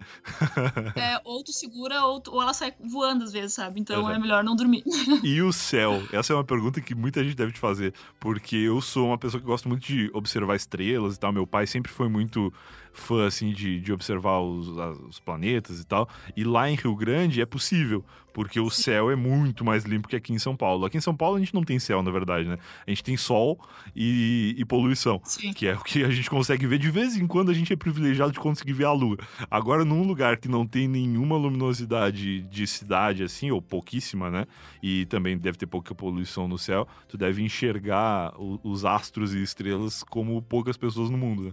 [0.95, 3.79] é, ou tu segura, ou, tu, ou ela sai voando às vezes, sabe?
[3.79, 4.83] Então é melhor não dormir.
[5.23, 6.01] e o céu?
[6.11, 9.39] Essa é uma pergunta que muita gente deve te fazer, porque eu sou uma pessoa
[9.39, 11.31] que gosta muito de observar estrelas e tal.
[11.31, 12.51] Meu pai sempre foi muito
[12.93, 14.67] fã, assim, de, de observar os,
[15.07, 16.07] os planetas e tal.
[16.35, 20.15] E lá em Rio Grande é possível, porque o céu é muito mais limpo que
[20.15, 20.85] aqui em São Paulo.
[20.85, 22.57] Aqui em São Paulo a gente não tem céu, na verdade, né?
[22.85, 23.59] A gente tem sol
[23.95, 25.53] e, e poluição, Sim.
[25.53, 26.77] que é o que a gente consegue ver.
[26.77, 29.17] De vez em quando a gente é privilegiado de conseguir ver a lua.
[29.49, 34.45] Agora, num lugar que não tem nenhuma luminosidade de cidade, assim, ou pouquíssima, né?
[34.81, 40.03] E também deve ter pouca poluição no céu, tu deve enxergar os astros e estrelas
[40.03, 41.51] como poucas pessoas no mundo, né?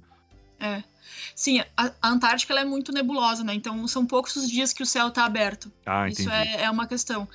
[0.60, 0.82] É.
[1.34, 3.54] Sim, a, a Antártica é muito nebulosa, né?
[3.54, 5.70] Então são poucos os dias que o céu está aberto.
[5.86, 7.28] Ah, Isso é, é, uma questão.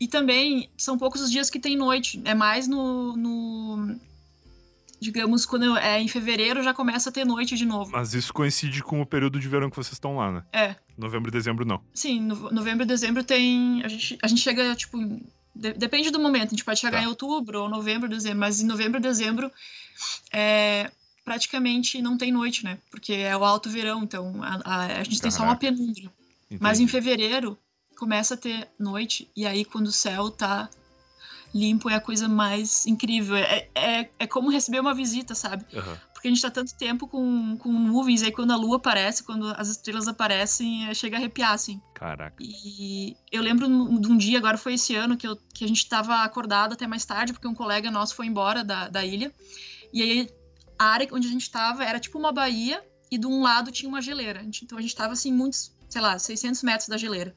[0.00, 2.20] E também são poucos os dias que tem noite.
[2.24, 3.16] É mais no.
[3.16, 3.96] no
[5.00, 7.90] digamos, quando é em fevereiro já começa a ter noite de novo.
[7.90, 10.44] Mas isso coincide com o período de verão que vocês estão lá, né?
[10.52, 10.76] É.
[10.96, 11.82] Novembro e dezembro não.
[11.92, 13.82] Sim, no, novembro e dezembro tem.
[13.84, 14.98] A gente, a gente chega, tipo.
[15.54, 17.04] De, depende do momento, a gente pode chegar tá.
[17.04, 19.52] em outubro ou novembro, dezembro, mas em novembro e dezembro
[20.32, 20.90] é,
[21.24, 22.78] praticamente não tem noite, né?
[22.90, 25.22] Porque é o alto verão, então a, a, a gente Caraca.
[25.22, 26.10] tem só uma penumbra.
[26.46, 26.60] Entendi.
[26.60, 27.58] Mas em fevereiro
[27.96, 30.68] começa a ter noite, e aí quando o céu tá
[31.54, 33.36] limpo é a coisa mais incrível.
[33.36, 35.64] É, é, é como receber uma visita, sabe?
[35.72, 35.96] Uhum.
[36.12, 39.52] Porque a gente tá tanto tempo com, com nuvens, aí quando a lua aparece, quando
[39.56, 41.80] as estrelas aparecem, é, chega a arrepiar, assim.
[41.94, 42.36] Caraca.
[42.40, 43.66] E eu lembro
[43.98, 46.86] de um dia, agora foi esse ano, que, eu, que a gente tava acordado até
[46.86, 49.32] mais tarde, porque um colega nosso foi embora da, da ilha.
[49.92, 50.30] E aí
[50.82, 53.88] a área onde a gente estava era tipo uma baía e de um lado tinha
[53.88, 54.42] uma geleira.
[54.42, 57.34] Então a gente estava assim, muitos, sei lá, 600 metros da geleira.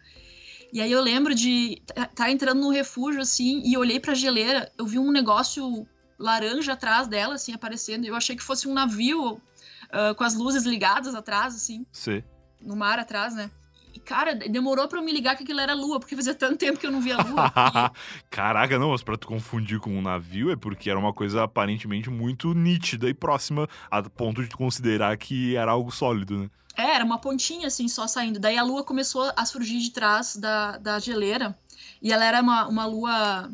[0.73, 4.15] E aí eu lembro de estar tá entrando no refúgio assim e olhei para a
[4.15, 8.05] geleira, eu vi um negócio laranja atrás dela, assim, aparecendo.
[8.05, 11.86] Eu achei que fosse um navio uh, com as luzes ligadas atrás, assim.
[11.91, 12.23] Sim.
[12.62, 13.51] No mar atrás, né?
[13.95, 16.77] E, cara, demorou pra eu me ligar que aquilo era lua, porque fazia tanto tempo
[16.77, 17.49] que eu não via lua.
[18.29, 22.10] Caraca, não, mas pra tu confundir com um navio é porque era uma coisa aparentemente
[22.10, 26.49] muito nítida e próxima, a ponto de tu considerar que era algo sólido, né?
[26.75, 28.38] É, era uma pontinha assim, só saindo.
[28.38, 31.58] Daí a lua começou a surgir de trás da, da geleira.
[32.01, 33.49] E ela era uma, uma lua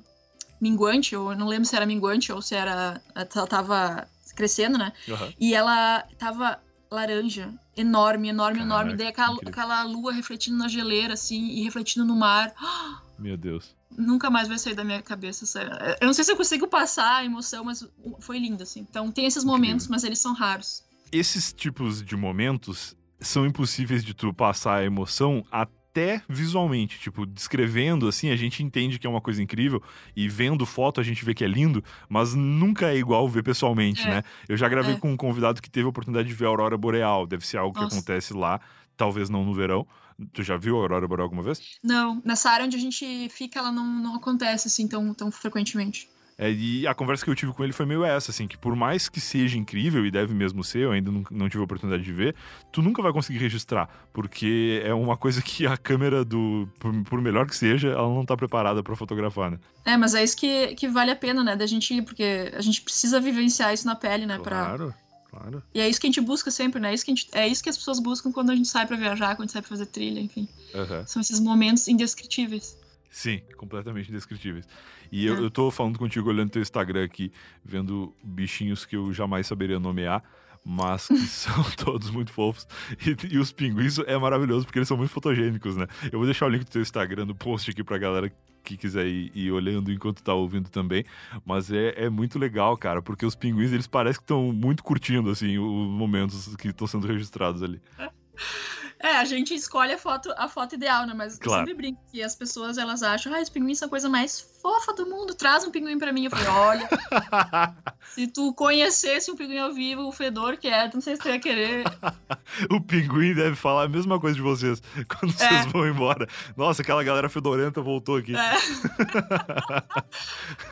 [0.60, 3.00] minguante, ou não lembro se era minguante ou se era.
[3.14, 4.92] Ela tava crescendo, né?
[5.08, 5.34] Uhum.
[5.40, 8.98] E ela tava laranja, enorme, enorme, Caraca, enorme.
[8.98, 12.54] Daí aquela, aquela lua refletindo na geleira, assim, e refletindo no mar.
[13.18, 13.76] Meu Deus.
[13.96, 15.72] Nunca mais vai sair da minha cabeça, sério.
[16.00, 17.88] Eu não sei se eu consigo passar a emoção, mas
[18.20, 18.86] foi lindo, assim.
[18.90, 19.92] Então tem esses momentos, Incrível.
[19.92, 20.84] mas eles são raros.
[21.12, 27.26] Esses tipos de momentos são impossíveis de tu passar a emoção até até visualmente, tipo,
[27.26, 29.84] descrevendo assim, a gente entende que é uma coisa incrível
[30.16, 34.02] e vendo foto a gente vê que é lindo, mas nunca é igual ver pessoalmente,
[34.04, 34.10] é.
[34.10, 34.24] né?
[34.48, 34.98] Eu já gravei é.
[34.98, 37.78] com um convidado que teve a oportunidade de ver a aurora boreal, deve ser algo
[37.78, 37.90] Nossa.
[37.90, 38.62] que acontece lá,
[38.96, 39.86] talvez não no verão.
[40.34, 41.62] Tu já viu a aurora boreal alguma vez?
[41.84, 46.08] Não, nessa área onde a gente fica, ela não, não acontece assim tão, tão frequentemente.
[46.42, 48.76] É, e a conversa que eu tive com ele foi meio essa, assim, que por
[48.76, 52.02] mais que seja incrível, e deve mesmo ser, eu ainda não, não tive a oportunidade
[52.02, 52.36] de ver,
[52.72, 57.22] tu nunca vai conseguir registrar, porque é uma coisa que a câmera do, por, por
[57.22, 59.60] melhor que seja, ela não tá preparada para fotografar, né?
[59.86, 62.62] É, mas é isso que, que vale a pena, né, da gente ir, porque a
[62.62, 64.88] gente precisa vivenciar isso na pele, né, claro.
[64.88, 65.12] Pra...
[65.30, 65.64] Claro.
[65.76, 66.92] E é isso que a gente busca sempre, né?
[66.92, 68.98] É isso que, gente, é isso que as pessoas buscam quando a gente sai para
[68.98, 70.46] viajar, quando a gente sai pra fazer trilha, enfim.
[70.74, 71.08] Uhum.
[71.08, 72.76] São esses momentos indescritíveis.
[73.12, 74.66] Sim, completamente indescritíveis.
[75.12, 75.40] E eu, é.
[75.42, 77.30] eu tô falando contigo olhando teu Instagram aqui,
[77.64, 80.24] vendo bichinhos que eu jamais saberia nomear
[80.64, 82.68] mas que são todos muito fofos.
[83.06, 85.88] E, e, os pinguins é maravilhoso porque eles são muito fotogênicos, né?
[86.12, 88.32] Eu vou deixar o link do teu Instagram no post aqui pra galera
[88.64, 91.04] que quiser ir, ir olhando enquanto tá ouvindo também.
[91.44, 95.30] Mas é, é muito legal, cara, porque os pinguins eles parecem que estão muito curtindo,
[95.30, 97.82] assim, os momentos que estão sendo registrados ali.
[99.04, 101.14] É, a gente escolhe a foto, a foto ideal, né?
[101.16, 101.64] Mas claro.
[101.64, 104.40] eu sempre brinco que as pessoas elas acham, ah, os pinguins são a coisa mais
[104.62, 106.26] fofa do mundo, traz um pinguim para mim.
[106.26, 106.88] Eu falei, olha,
[108.14, 111.30] se tu conhecesse um pinguim ao vivo, o fedor que é, não sei se tu
[111.30, 111.84] ia querer.
[112.70, 115.36] o pinguim deve falar a mesma coisa de vocês quando é.
[115.36, 116.28] vocês vão embora.
[116.56, 118.36] Nossa, aquela galera fedorenta voltou aqui.
[118.36, 118.52] É.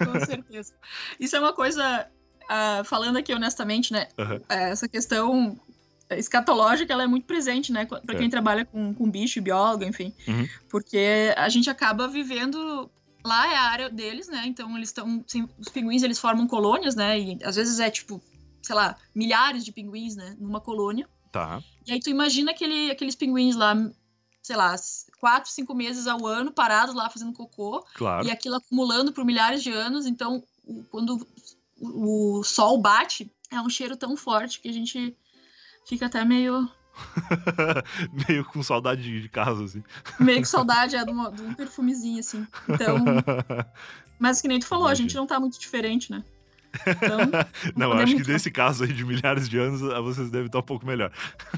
[0.06, 0.76] Com certeza.
[1.20, 2.08] Isso é uma coisa,
[2.44, 4.08] uh, falando aqui honestamente, né?
[4.20, 4.40] Uhum.
[4.48, 5.60] Essa questão
[6.18, 7.86] escatológica ela é muito presente, né?
[7.86, 8.30] Para quem é.
[8.30, 10.14] trabalha com, com bicho, biólogo, enfim.
[10.28, 10.48] Uhum.
[10.70, 12.90] Porque a gente acaba vivendo.
[13.24, 14.44] Lá é a área deles, né?
[14.46, 15.24] Então eles estão.
[15.58, 17.20] Os pinguins eles formam colônias, né?
[17.20, 18.22] E às vezes é tipo,
[18.62, 20.36] sei lá, milhares de pinguins, né?
[20.40, 21.08] Numa colônia.
[21.32, 21.62] Tá.
[21.86, 23.76] E aí tu imagina aquele, aqueles pinguins lá,
[24.42, 24.76] sei lá,
[25.20, 27.86] quatro, cinco meses ao ano parados lá fazendo cocô.
[27.94, 28.26] Claro.
[28.26, 30.06] E aquilo acumulando por milhares de anos.
[30.08, 30.42] Então,
[30.90, 31.28] quando
[31.78, 35.16] o, o sol bate, é um cheiro tão forte que a gente
[35.86, 36.70] fica até meio.
[38.28, 39.84] meio com saudade de, casa, assim.
[40.20, 42.46] Meio com saudade é, de, uma, de um perfumezinho, assim.
[42.68, 42.98] Então.
[44.20, 46.24] Mas que nem tu falou, a gente não tá muito diferente, né?
[46.88, 47.20] Então,
[47.76, 50.86] não, acho que nesse caso aí de milhares de anos, vocês devem estar um pouco
[50.86, 51.12] melhor.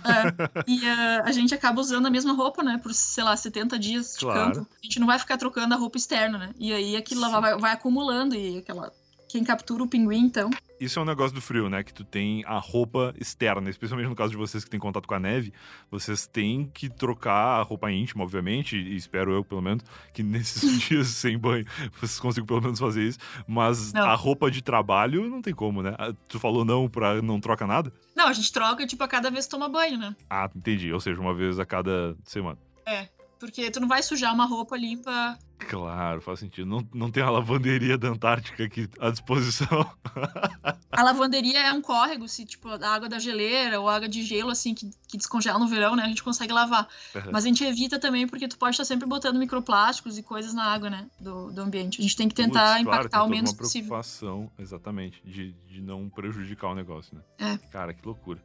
[0.06, 2.80] É, e uh, a gente acaba usando a mesma roupa, né?
[2.82, 4.54] Por, sei lá, 70 dias de claro.
[4.54, 4.68] campo.
[4.82, 6.50] A gente não vai ficar trocando a roupa externa, né?
[6.58, 8.92] E aí aquilo vai, vai acumulando e aquela
[9.28, 10.50] quem captura o pinguim, então.
[10.82, 11.84] Isso é um negócio do frio, né?
[11.84, 15.14] Que tu tem a roupa externa, especialmente no caso de vocês que têm contato com
[15.14, 15.54] a neve,
[15.92, 20.82] vocês têm que trocar a roupa íntima, obviamente, e espero eu, pelo menos, que nesses
[20.82, 21.68] dias sem banho
[22.00, 23.20] vocês consigam pelo menos fazer isso.
[23.48, 24.10] Mas não.
[24.10, 25.94] a roupa de trabalho não tem como, né?
[26.00, 27.94] Ah, tu falou não pra não troca nada?
[28.16, 30.16] Não, a gente troca, tipo, a cada vez que toma banho, né?
[30.28, 30.92] Ah, entendi.
[30.92, 32.58] Ou seja, uma vez a cada semana.
[32.88, 33.08] É,
[33.42, 35.36] porque tu não vai sujar uma roupa limpa.
[35.58, 36.68] Claro, faz sentido.
[36.68, 39.92] Não, não tem a lavanderia da Antártica aqui à disposição.
[40.92, 44.52] a lavanderia é um córrego, se tipo, a água da geleira ou água de gelo,
[44.52, 46.04] assim, que, que descongela no verão, né?
[46.04, 46.88] A gente consegue lavar.
[47.16, 47.32] Uhum.
[47.32, 50.66] Mas a gente evita também porque tu pode estar sempre botando microplásticos e coisas na
[50.66, 51.08] água, né?
[51.20, 52.00] Do, do ambiente.
[52.00, 53.92] A gente tem que tentar impactar claro, o menos possível.
[53.92, 57.24] uma preocupação, exatamente, de, de não prejudicar o negócio, né?
[57.40, 57.58] É.
[57.70, 58.40] Cara, que loucura.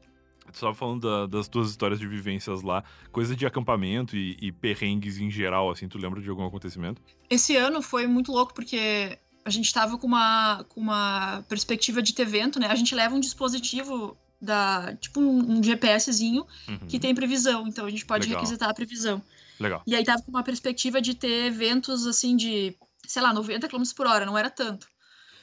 [0.46, 2.82] Tu estava falando da, das tuas histórias de vivências lá,
[3.12, 7.02] coisa de acampamento e, e, perrengues em geral, assim, tu lembra de algum acontecimento?
[7.28, 12.12] Esse ano foi muito louco porque a gente estava com uma, com uma perspectiva de
[12.12, 12.66] ter vento, né?
[12.66, 16.86] A gente leva um dispositivo da tipo um, um GPSzinho uhum.
[16.88, 18.40] que tem previsão, então a gente pode Legal.
[18.40, 19.22] requisitar a previsão.
[19.58, 19.82] Legal.
[19.86, 23.82] E aí tava com uma perspectiva de ter ventos assim de, sei lá, 90 km
[23.96, 24.88] por hora, não era tanto.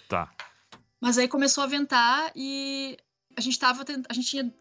[0.07, 0.29] Tá.
[1.01, 2.97] Mas aí começou a ventar e
[3.35, 4.53] a gente tava a gente tinha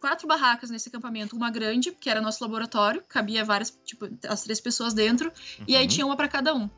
[0.00, 1.36] quatro barracas nesse acampamento.
[1.36, 5.64] Uma grande, que era nosso laboratório, cabia várias, tipo, as três pessoas dentro, uhum.
[5.66, 5.88] e aí uhum.
[5.88, 6.68] tinha uma para cada um.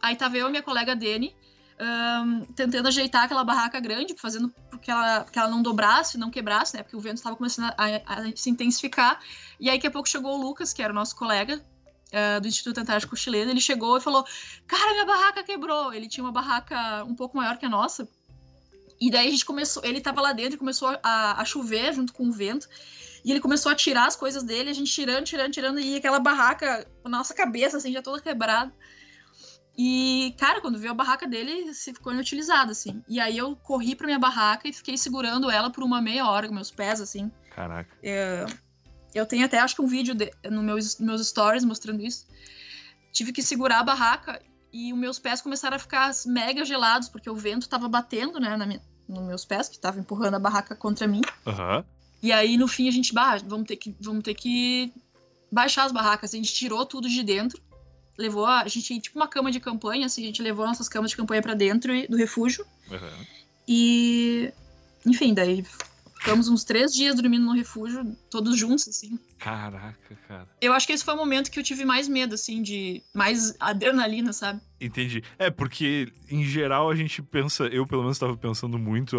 [0.00, 1.34] Aí tava eu e minha colega Dani
[1.80, 6.76] um, tentando ajeitar aquela barraca grande, fazendo que ela, que ela não dobrasse, não quebrasse,
[6.76, 6.82] né?
[6.82, 9.20] Porque o vento estava começando a, a, a, se intensificar.
[9.60, 11.62] E aí, daqui a pouco, chegou o Lucas, que era o nosso colega,
[12.08, 14.24] Uh, do Instituto Antártico Chileno, ele chegou e falou:
[14.66, 15.92] Cara, minha barraca quebrou.
[15.92, 18.08] Ele tinha uma barraca um pouco maior que a nossa.
[19.00, 22.12] E daí a gente começou, ele tava lá dentro e começou a, a chover junto
[22.12, 22.68] com o vento.
[23.24, 26.18] E ele começou a tirar as coisas dele, a gente tirando, tirando, tirando, e aquela
[26.18, 28.72] barraca, a nossa cabeça, assim, já toda quebrada.
[29.76, 33.00] E, cara, quando viu a barraca dele, se ficou inutilizada, assim.
[33.08, 36.48] E aí eu corri pra minha barraca e fiquei segurando ela por uma meia hora
[36.48, 37.30] com meus pés, assim.
[37.54, 37.96] Caraca.
[38.02, 38.46] Eu,
[39.14, 42.26] eu tenho até, acho que um vídeo de, no meus, meus stories mostrando isso.
[43.12, 47.28] Tive que segurar a barraca e os meus pés começaram a ficar mega gelados, porque
[47.28, 50.74] o vento estava batendo, né, na minha, nos meus pés, que estava empurrando a barraca
[50.76, 51.22] contra mim.
[51.46, 51.84] Uhum.
[52.22, 54.92] E aí, no fim, a gente, bah, vamos ter que, vamos ter que
[55.50, 56.34] baixar as barracas.
[56.34, 57.60] A gente tirou tudo de dentro,
[58.18, 61.10] levou a, a gente, tipo uma cama de campanha, assim, a gente levou nossas camas
[61.10, 62.66] de campanha para dentro do refúgio.
[62.90, 63.26] Uhum.
[63.66, 64.52] E,
[65.06, 65.64] enfim, daí
[66.18, 69.18] ficamos uns três dias dormindo no refúgio, todos juntos, assim.
[69.38, 70.48] Caraca, cara.
[70.60, 73.54] Eu acho que esse foi o momento que eu tive mais medo, assim, de mais
[73.60, 74.60] adrenalina, sabe?
[74.80, 75.22] Entendi.
[75.38, 79.16] É, porque em geral a gente pensa, eu pelo menos estava pensando muito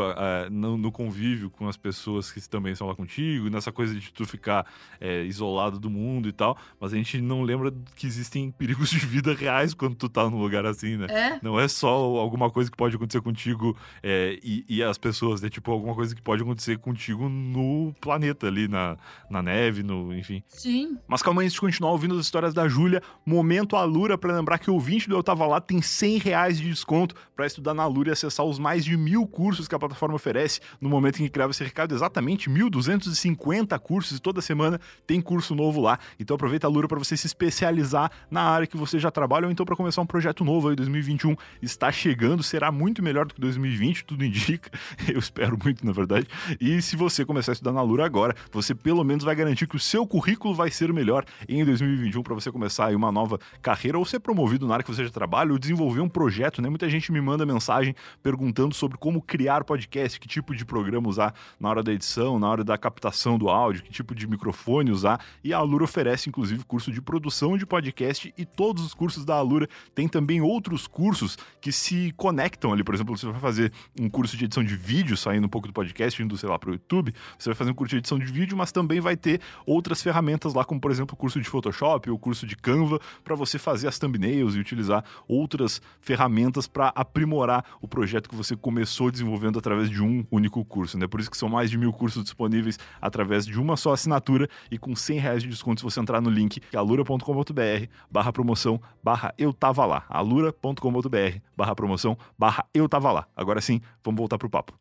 [0.49, 4.25] no, no, convívio com as pessoas que também estão lá contigo, nessa coisa de tu
[4.25, 4.65] ficar
[5.01, 8.99] é, isolado do mundo e tal, mas a gente não lembra que existem perigos de
[8.99, 11.07] vida reais quando tu tá num lugar assim, né?
[11.09, 11.39] É.
[11.41, 15.49] Não é só alguma coisa que pode acontecer contigo é, e, e, as pessoas, né?
[15.49, 18.97] Tipo, alguma coisa que pode acontecer contigo no planeta ali, na,
[19.29, 20.43] na neve, no, enfim.
[20.47, 20.97] Sim.
[21.07, 24.57] Mas calma aí, antes de continuar ouvindo as histórias da Júlia, momento Alura para lembrar
[24.57, 27.83] que o ouvinte do Eu Tava Lá tem 100 reais de desconto para estudar na
[27.83, 31.23] Alura e acessar os mais de mil cursos que a plataforma oferece no momento em
[31.23, 35.99] que criava esse recado, exatamente 1.250 cursos e toda semana tem curso novo lá.
[36.19, 39.51] Então aproveita a Alura para você se especializar na área que você já trabalha ou
[39.51, 43.41] então para começar um projeto novo aí 2021 está chegando, será muito melhor do que
[43.41, 44.71] 2020, tudo indica.
[45.07, 46.27] Eu espero muito, na verdade.
[46.59, 49.75] E se você começar a estudar na Alura agora, você pelo menos vai garantir que
[49.75, 54.05] o seu currículo vai ser melhor em 2021 para você começar uma nova carreira ou
[54.05, 56.69] ser promovido na área que você já trabalha ou desenvolver um projeto, né?
[56.69, 61.33] Muita gente me manda mensagem perguntando sobre como criar podcast, que tipo de programa usar
[61.59, 65.19] na hora da edição, na hora da captação do áudio, que tipo de microfone usar.
[65.43, 69.35] E a Alura oferece inclusive curso de produção de podcast e todos os cursos da
[69.35, 74.09] Alura têm também outros cursos que se conectam ali, por exemplo, você vai fazer um
[74.09, 76.73] curso de edição de vídeo, saindo um pouco do podcast, indo, sei lá, para o
[76.73, 79.88] YouTube, você vai fazer um curso de edição de vídeo, mas também vai ter outras
[80.01, 83.35] ferramentas lá, como por exemplo o curso de Photoshop ou o curso de Canva, para
[83.35, 89.11] você fazer as thumbnails e utilizar outras ferramentas para aprimorar o projeto que você começou
[89.11, 91.07] desenvolvendo através de um único curso, né?
[91.07, 94.77] Por isso que são mais de mil cursos disponíveis através de uma só assinatura e
[94.77, 99.53] com 100 reais de desconto se você entrar no link alura.com.br barra promoção barra eu
[99.53, 103.25] tava lá, alura.com.br barra promoção barra eu tava lá.
[103.35, 104.73] Agora sim, vamos voltar pro papo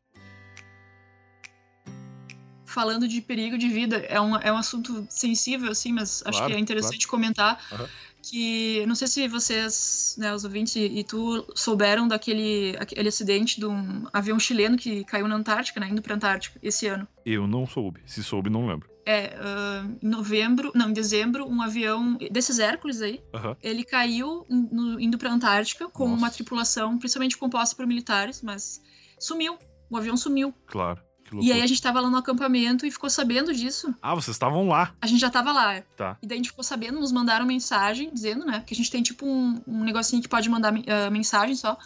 [2.79, 6.47] falando de perigo de vida, é um, é um assunto sensível, assim, mas claro, acho
[6.47, 7.11] que é interessante claro.
[7.11, 7.87] comentar uhum.
[8.23, 13.59] que, não sei se vocês, né, os ouvintes e, e, tu souberam daquele aquele acidente
[13.59, 17.09] de um avião chileno que caiu na Antártica, né, indo pra Antártica, esse ano.
[17.27, 18.01] Eu não soube.
[18.07, 18.89] Se soube, não lembro.
[19.05, 23.57] É, uh, em novembro, não, em dezembro, um avião desses Hércules aí, uhum.
[23.61, 26.17] ele caiu no, indo pra Antártica com Nossa.
[26.17, 28.81] uma tripulação, principalmente composta por militares, mas
[29.19, 29.59] sumiu.
[29.91, 30.55] O avião sumiu.
[30.67, 31.08] Claro.
[31.41, 33.95] E aí a gente tava lá no acampamento e ficou sabendo disso.
[34.01, 34.95] Ah, vocês estavam lá?
[35.01, 35.83] A gente já tava lá.
[35.97, 36.17] Tá.
[36.23, 38.63] E daí a gente ficou sabendo, nos mandaram mensagem dizendo, né?
[38.67, 41.77] Que a gente tem tipo um, um negocinho que pode mandar uh, mensagem só.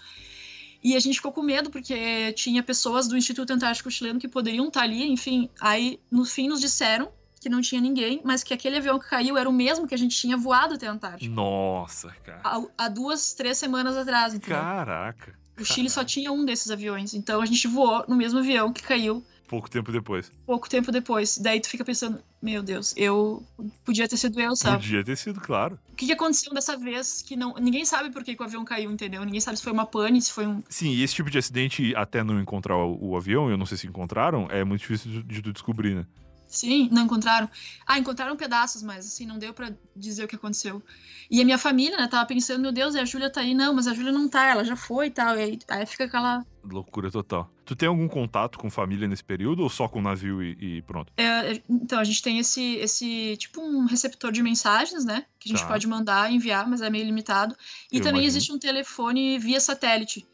[0.83, 4.67] E a gente ficou com medo, porque tinha pessoas do Instituto Antártico Chileno que poderiam
[4.67, 5.49] estar tá ali, enfim.
[5.61, 7.09] Aí, no fim, nos disseram
[7.41, 9.99] que não tinha ninguém, mas que aquele avião que caiu era o mesmo que a
[9.99, 11.33] gente tinha voado até a Antártica.
[11.33, 12.41] Nossa, cara.
[12.45, 14.59] Há, há duas, três semanas atrás, entendeu?
[14.59, 15.42] Caraca.
[15.63, 18.83] O Chile só tinha um desses aviões, então a gente voou no mesmo avião que
[18.83, 20.33] caiu Pouco tempo depois.
[20.47, 21.37] Pouco tempo depois.
[21.37, 23.43] Daí tu fica pensando, meu Deus, eu
[23.85, 24.83] podia ter sido eu, sabe?
[24.83, 25.79] Podia ter sido, claro.
[25.93, 27.53] O que, que aconteceu dessa vez que não.
[27.61, 29.23] Ninguém sabe por que, que, o avião caiu, entendeu?
[29.23, 30.63] Ninguém sabe se foi uma pane, se foi um.
[30.71, 33.77] Sim, e esse tipo de acidente, até não encontrar o, o avião, eu não sei
[33.77, 36.07] se encontraram, é muito difícil de, de, de descobrir, né?
[36.53, 37.49] Sim, não encontraram.
[37.87, 40.83] Ah, encontraram pedaços, mas assim, não deu para dizer o que aconteceu.
[41.31, 43.55] E a minha família, né, tava pensando, meu Deus, a Júlia tá aí.
[43.55, 45.35] Não, mas a Júlia não tá, ela já foi e tal.
[45.35, 46.45] E aí, aí, fica aquela.
[46.63, 47.51] Loucura total.
[47.65, 50.83] Tu tem algum contato com família nesse período ou só com o navio e, e
[50.83, 51.11] pronto?
[51.17, 55.25] É, então, a gente tem esse, esse, tipo, um receptor de mensagens, né?
[55.41, 55.69] Que a gente tá.
[55.69, 57.57] pode mandar, enviar, mas é meio limitado.
[57.91, 58.29] E Eu também imagino.
[58.29, 60.27] existe um telefone via satélite,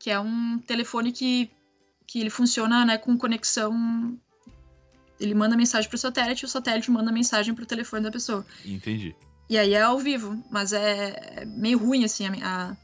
[0.00, 1.48] que é um telefone que,
[2.08, 4.18] que ele funciona, né, com conexão
[5.20, 8.44] ele manda mensagem pro satélite e o satélite manda mensagem pro telefone da pessoa.
[8.64, 9.14] Entendi.
[9.48, 12.76] E aí é ao vivo, mas é, meio ruim, assim, a, a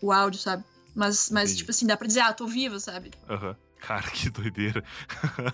[0.00, 0.64] o áudio, sabe?
[0.94, 3.10] Mas, mas tipo assim, dá pra dizer, ah, tô vivo, sabe?
[3.28, 3.48] Aham.
[3.50, 3.56] Uhum.
[3.82, 4.82] Cara, que doideira.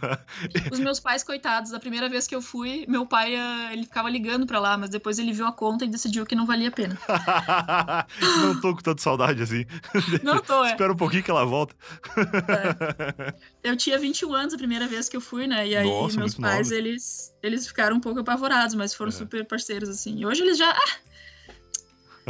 [0.71, 4.11] Os meus pais, coitados, da primeira vez que eu fui, meu pai, eh, ele ficava
[4.11, 6.71] ligando pra lá, mas depois ele viu a conta e decidiu que não valia a
[6.71, 6.99] pena.
[8.43, 9.64] não tô com tanta saudade assim.
[10.23, 10.73] Não tô, é.
[10.73, 11.75] Espera um pouquinho que ela volta.
[12.12, 13.35] É.
[13.62, 15.67] Eu tinha 21 anos a primeira vez que eu fui, né?
[15.67, 19.12] E aí Nossa, meus pais, eles, eles ficaram um pouco apavorados, mas foram é.
[19.12, 20.19] super parceiros, assim.
[20.19, 20.71] E hoje eles já...
[20.71, 20.97] Ah,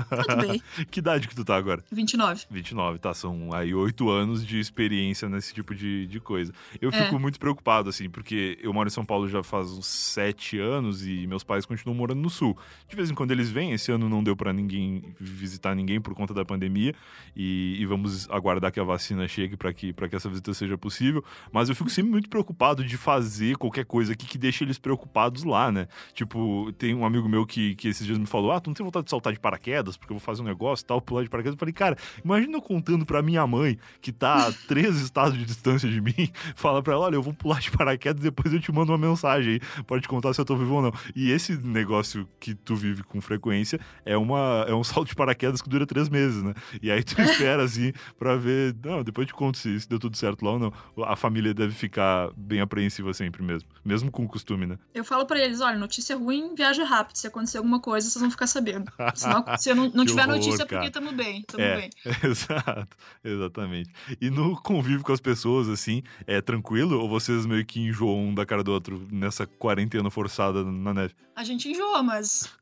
[0.04, 0.62] tudo bem.
[0.90, 1.82] que idade que tu tá agora?
[1.90, 2.46] 29.
[2.50, 3.14] 29, tá.
[3.14, 6.52] São aí oito anos de experiência nesse tipo de, de coisa.
[6.80, 7.18] Eu fico é.
[7.18, 11.26] muito preocupado, assim, porque eu moro em São Paulo já faz uns sete anos e
[11.26, 12.56] meus pais continuam morando no Sul.
[12.88, 16.14] De vez em quando eles vêm, esse ano não deu para ninguém visitar ninguém por
[16.14, 16.94] conta da pandemia
[17.36, 20.76] e, e vamos aguardar que a vacina chegue para que, pra que essa visita seja
[20.76, 21.24] possível.
[21.52, 25.44] Mas eu fico sempre muito preocupado de fazer qualquer coisa aqui que deixe eles preocupados
[25.44, 25.88] lá, né?
[26.12, 28.84] Tipo, tem um amigo meu que, que esses dias me falou: Ah, tu não tem
[28.84, 29.87] vontade de saltar de paraquedas?
[29.88, 31.54] Paraquedas, porque eu vou fazer um negócio e tal, pular de paraquedas.
[31.54, 35.44] Eu falei, cara, imagina eu contando pra minha mãe, que tá a três estados de
[35.44, 38.70] distância de mim, fala pra ela, olha, eu vou pular de paraquedas, depois eu te
[38.70, 40.92] mando uma mensagem aí, pode contar se eu tô vivo ou não.
[41.14, 45.62] E esse negócio que tu vive com frequência é, uma, é um salto de paraquedas
[45.62, 46.54] que dura três meses, né?
[46.82, 49.98] E aí tu espera, assim, pra ver, não, depois eu te conto se, se deu
[49.98, 50.72] tudo certo lá ou não.
[51.04, 54.78] A família deve ficar bem apreensiva sempre mesmo, mesmo com o costume, né?
[54.94, 57.16] Eu falo pra eles, olha, notícia ruim, viaja rápido.
[57.16, 58.90] Se acontecer alguma coisa, vocês vão ficar sabendo.
[59.14, 60.82] Senão, se não, não tiver horror, notícia, cara.
[60.82, 61.90] porque tamo bem, tamo é, bem.
[62.22, 63.90] Exato, exatamente.
[64.20, 67.00] E no convívio com as pessoas, assim, é tranquilo?
[67.00, 71.14] Ou vocês meio que enjoam um da cara do outro nessa quarentena forçada na neve?
[71.36, 72.52] A gente enjoa, mas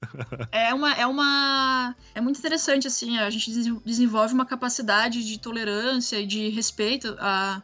[0.52, 1.96] é uma, é uma...
[2.14, 3.50] É muito interessante, assim, a gente
[3.84, 7.62] desenvolve uma capacidade de tolerância e de respeito a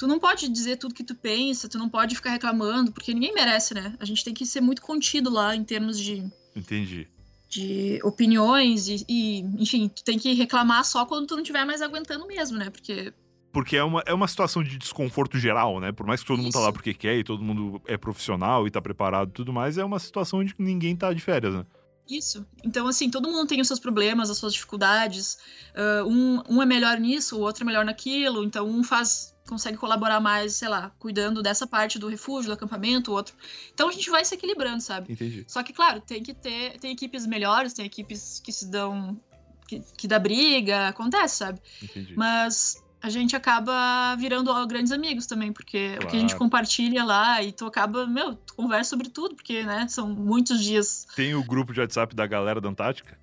[0.00, 3.34] tu não pode dizer tudo que tu pensa, tu não pode ficar reclamando, porque ninguém
[3.34, 3.94] merece, né?
[4.00, 6.26] A gente tem que ser muito contido lá em termos de.
[6.56, 7.06] Entendi.
[7.50, 11.82] De opiniões e, e enfim, tu tem que reclamar só quando tu não estiver mais
[11.82, 12.70] aguentando mesmo, né?
[12.70, 13.12] Porque
[13.52, 15.90] porque é uma, é uma situação de desconforto geral, né?
[15.90, 16.44] Por mais que todo Isso.
[16.44, 19.52] mundo tá lá porque quer e todo mundo é profissional e tá preparado e tudo
[19.52, 21.66] mais, é uma situação onde ninguém tá de férias, né?
[22.10, 22.44] Isso.
[22.64, 25.38] Então, assim, todo mundo tem os seus problemas, as suas dificuldades.
[25.74, 28.42] Uh, um, um é melhor nisso, o outro é melhor naquilo.
[28.42, 33.10] Então, um faz consegue colaborar mais, sei lá, cuidando dessa parte do refúgio, do acampamento,
[33.10, 33.34] o outro.
[33.74, 35.12] Então a gente vai se equilibrando, sabe?
[35.12, 35.44] Entendi.
[35.48, 36.78] Só que, claro, tem que ter.
[36.78, 39.20] Tem equipes melhores, tem equipes que se dão.
[39.66, 41.60] que, que dá briga, acontece, sabe?
[41.82, 42.14] Entendi.
[42.16, 46.04] Mas a gente acaba virando grandes amigos também, porque claro.
[46.04, 49.62] o que a gente compartilha lá e tu acaba, meu, tu conversa sobre tudo, porque,
[49.62, 51.06] né, são muitos dias.
[51.16, 53.18] Tem o grupo de WhatsApp da galera da Antártica?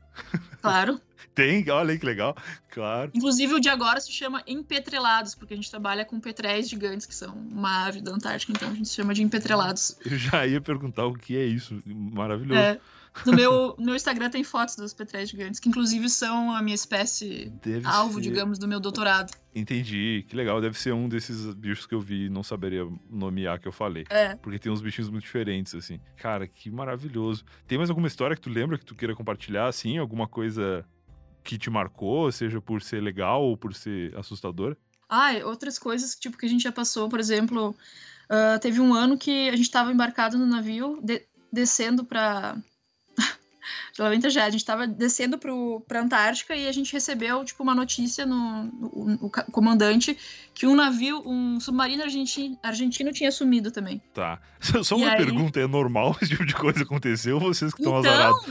[0.61, 0.99] Claro.
[1.35, 2.35] Tem, olha aí que legal,
[2.67, 3.11] claro.
[3.13, 7.13] Inclusive o de agora se chama empetrelados, porque a gente trabalha com petréis gigantes, que
[7.13, 9.95] são uma ave da Antártica, então a gente chama de empetrelados.
[10.03, 12.59] Eu já ia perguntar o que é isso, maravilhoso.
[12.59, 12.79] É.
[13.25, 16.75] No meu, no meu Instagram tem fotos dos petréis gigantes, que inclusive são a minha
[16.75, 18.21] espécie Deve alvo, ser...
[18.21, 19.31] digamos, do meu doutorado.
[19.55, 20.61] Entendi, que legal.
[20.61, 24.05] Deve ser um desses bichos que eu vi e não saberia nomear que eu falei.
[24.09, 24.35] É.
[24.35, 25.99] Porque tem uns bichinhos muito diferentes, assim.
[26.17, 27.43] Cara, que maravilhoso.
[27.67, 29.97] Tem mais alguma história que tu lembra que tu queira compartilhar, assim?
[29.97, 30.85] Alguma coisa
[31.43, 34.75] que te marcou, seja por ser legal ou por ser assustador?
[35.09, 37.73] Ah, outras coisas tipo que a gente já passou, por exemplo,
[38.29, 42.57] uh, teve um ano que a gente estava embarcado no navio, de descendo para
[43.97, 47.73] Geralmente já, a gente estava descendo para a Antártica e a gente recebeu tipo uma
[47.73, 50.15] notícia no, no, no, comandante
[50.53, 53.99] que um navio, um submarino argentino, argentino tinha sumido também.
[54.13, 54.39] Tá.
[54.83, 55.65] Só uma e pergunta, aí...
[55.65, 58.11] é normal esse tipo de coisa acontecer ou vocês que estão então...
[58.11, 58.45] azarados?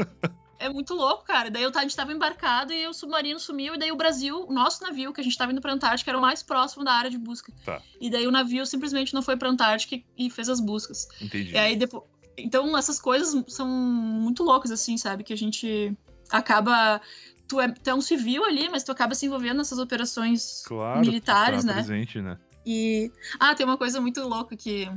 [0.58, 1.50] é muito louco, cara.
[1.50, 4.82] Daí a gente tava embarcado e o submarino sumiu, e daí o Brasil, o nosso
[4.82, 7.18] navio, que a gente tava indo pra Antártica, era o mais próximo da área de
[7.18, 7.52] busca.
[7.62, 7.82] Tá.
[8.00, 11.06] E daí o navio simplesmente não foi pra Antártica e fez as buscas.
[11.20, 11.52] Entendi.
[11.52, 12.04] E aí depois.
[12.38, 15.24] Então essas coisas são muito loucas, assim, sabe?
[15.24, 15.96] Que a gente
[16.30, 17.00] acaba.
[17.46, 21.00] Tu é, tu é um civil ali, mas tu acaba se envolvendo nessas operações claro,
[21.00, 21.82] militares, tá né?
[21.82, 22.38] Presente, né?
[22.64, 23.10] E.
[23.38, 24.90] Ah, tem uma coisa muito louca que.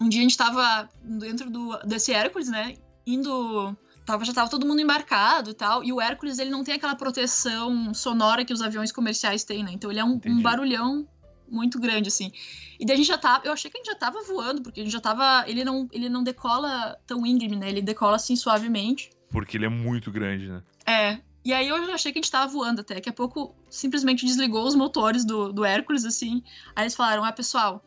[0.00, 2.76] Um dia a gente tava dentro do, desse Hércules, né?
[3.06, 3.74] Indo
[4.06, 5.82] tava, já tava todo mundo embarcado e tal.
[5.82, 9.72] E o Hércules, ele não tem aquela proteção sonora que os aviões comerciais têm, né?
[9.72, 11.06] Então ele é um, um barulhão
[11.48, 12.32] muito grande, assim.
[12.78, 13.46] E daí a gente já tava.
[13.46, 15.48] Eu achei que a gente já tava voando, porque a gente já tava.
[15.48, 17.68] Ele não, ele não decola tão íngreme, né?
[17.68, 19.10] Ele decola assim suavemente.
[19.30, 20.62] Porque ele é muito grande, né?
[20.86, 21.18] É.
[21.44, 22.96] E aí eu já achei que a gente tava voando até.
[22.96, 26.42] Daqui a pouco simplesmente desligou os motores do, do Hércules, assim.
[26.74, 27.84] Aí eles falaram: ah, pessoal,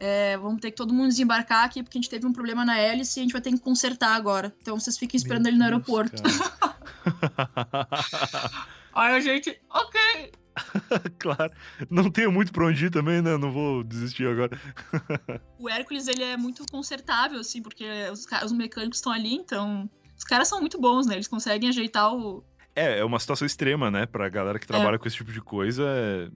[0.00, 2.78] é, vamos ter que todo mundo desembarcar aqui porque a gente teve um problema na
[2.78, 4.54] hélice e a gente vai ter que consertar agora.
[4.60, 6.22] Então vocês fiquem esperando Meu ele no aeroporto.
[8.98, 10.32] Aí a gente, ok.
[11.18, 11.52] claro.
[11.88, 13.36] Não tenho muito pra onde ir também, né?
[13.36, 14.58] Não vou desistir agora.
[15.58, 19.88] o Hércules, ele é muito consertável, assim, porque os, os mecânicos estão ali, então...
[20.16, 21.14] Os caras são muito bons, né?
[21.14, 22.44] Eles conseguem ajeitar o,
[22.78, 24.06] é, é uma situação extrema, né?
[24.06, 24.98] Pra galera que trabalha é.
[24.98, 25.84] com esse tipo de coisa,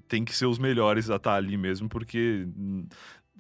[0.08, 2.48] tem que ser os melhores a estar ali mesmo, porque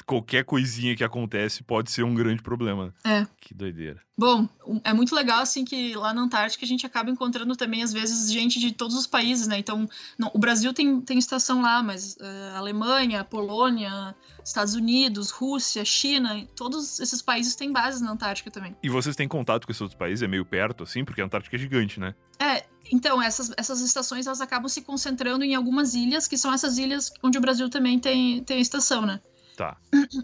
[0.06, 2.94] qualquer coisinha que acontece pode ser um grande problema.
[3.04, 3.26] É.
[3.40, 4.00] Que doideira.
[4.16, 4.48] Bom,
[4.84, 8.30] é muito legal, assim, que lá na Antártica a gente acaba encontrando também, às vezes,
[8.30, 9.58] gente de todos os países, né?
[9.58, 9.88] Então,
[10.18, 14.14] não, o Brasil tem, tem estação lá, mas uh, Alemanha, Polônia,
[14.44, 18.76] Estados Unidos, Rússia, China, todos esses países têm bases na Antártica também.
[18.82, 20.22] E vocês têm contato com esses outros países?
[20.22, 21.04] É meio perto, assim?
[21.04, 22.14] Porque a Antártica é gigante, né?
[22.38, 26.78] É, então, essas, essas estações, elas acabam se concentrando em algumas ilhas, que são essas
[26.78, 29.20] ilhas onde o Brasil também tem, tem estação, né?
[29.56, 29.76] Tá.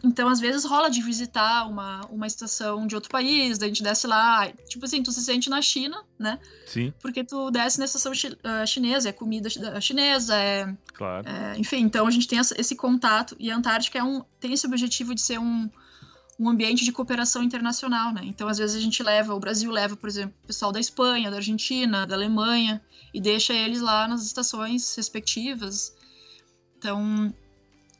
[0.02, 3.82] Então, às vezes rola de visitar uma, uma estação de outro país, daí a gente
[3.82, 4.50] desce lá.
[4.68, 6.38] Tipo assim, tu se sente na China, né?
[6.66, 6.92] Sim.
[7.00, 9.48] Porque tu desce na estação chi uh, chinesa, é comida
[9.80, 10.74] chinesa, é.
[10.94, 11.28] Claro.
[11.28, 13.36] É, enfim, então a gente tem esse contato.
[13.38, 15.68] E a Antártica é um, tem esse objetivo de ser um,
[16.38, 18.22] um ambiente de cooperação internacional, né?
[18.24, 21.30] Então, às vezes a gente leva, o Brasil leva, por exemplo, o pessoal da Espanha,
[21.30, 22.80] da Argentina, da Alemanha,
[23.12, 25.94] e deixa eles lá nas estações respectivas.
[26.76, 27.32] Então,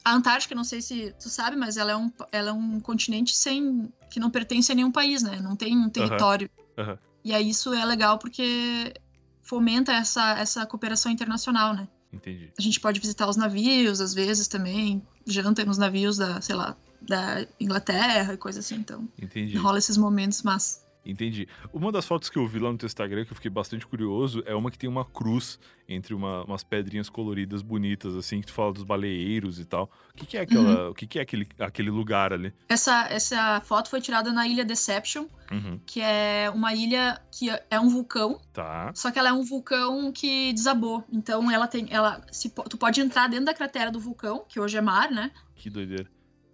[0.04, 3.36] a Antártica, não sei se tu sabe, mas ela é um, ela é um continente
[3.36, 5.40] sem que não pertence a nenhum país, né?
[5.40, 6.48] Não tem um território.
[6.76, 6.84] Uhum.
[6.84, 6.98] Uhum.
[7.24, 8.94] E aí isso é legal porque
[9.42, 11.88] fomenta essa, essa cooperação internacional, né?
[12.12, 12.50] Entendi.
[12.58, 16.76] A gente pode visitar os navios, às vezes também, janta nos navios da, sei lá,
[17.02, 19.08] da Inglaterra e coisa assim, então.
[19.20, 19.56] Entendi.
[19.56, 21.48] Rola esses momentos, mas Entendi.
[21.72, 24.42] Uma das fotos que eu vi lá no teu Instagram, que eu fiquei bastante curioso,
[24.44, 28.52] é uma que tem uma cruz entre uma, umas pedrinhas coloridas bonitas, assim, que tu
[28.52, 29.90] fala dos baleeiros e tal.
[30.12, 30.84] O que, que é aquela.
[30.84, 30.90] Uhum.
[30.90, 32.52] O que, que é aquele, aquele lugar ali?
[32.68, 35.80] Essa, essa foto foi tirada na ilha Deception, uhum.
[35.86, 38.38] que é uma ilha que é um vulcão.
[38.52, 38.92] Tá.
[38.94, 41.02] Só que ela é um vulcão que desabou.
[41.10, 41.86] Então ela tem.
[41.90, 45.30] Ela, se, tu pode entrar dentro da cratera do vulcão, que hoje é mar, né?
[45.54, 46.10] Que doideira.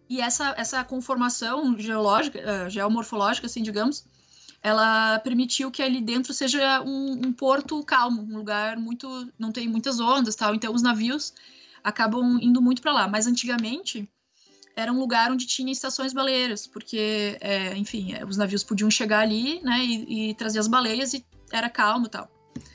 [0.09, 4.05] E essa, essa conformação geológica, uh, geomorfológica, assim, digamos,
[4.64, 9.68] ela permitiu que ali dentro seja um, um, porto calmo, um lugar muito não tem
[9.68, 10.54] muitas ondas, tal.
[10.54, 11.34] Então os navios
[11.84, 13.06] acabam indo muito para lá.
[13.06, 14.08] Mas antigamente
[14.74, 19.20] era um lugar onde tinha estações baleiras, porque, é, enfim, é, os navios podiam chegar
[19.20, 22.26] ali, né, e, e, trazer as baleias e era calmo, tal.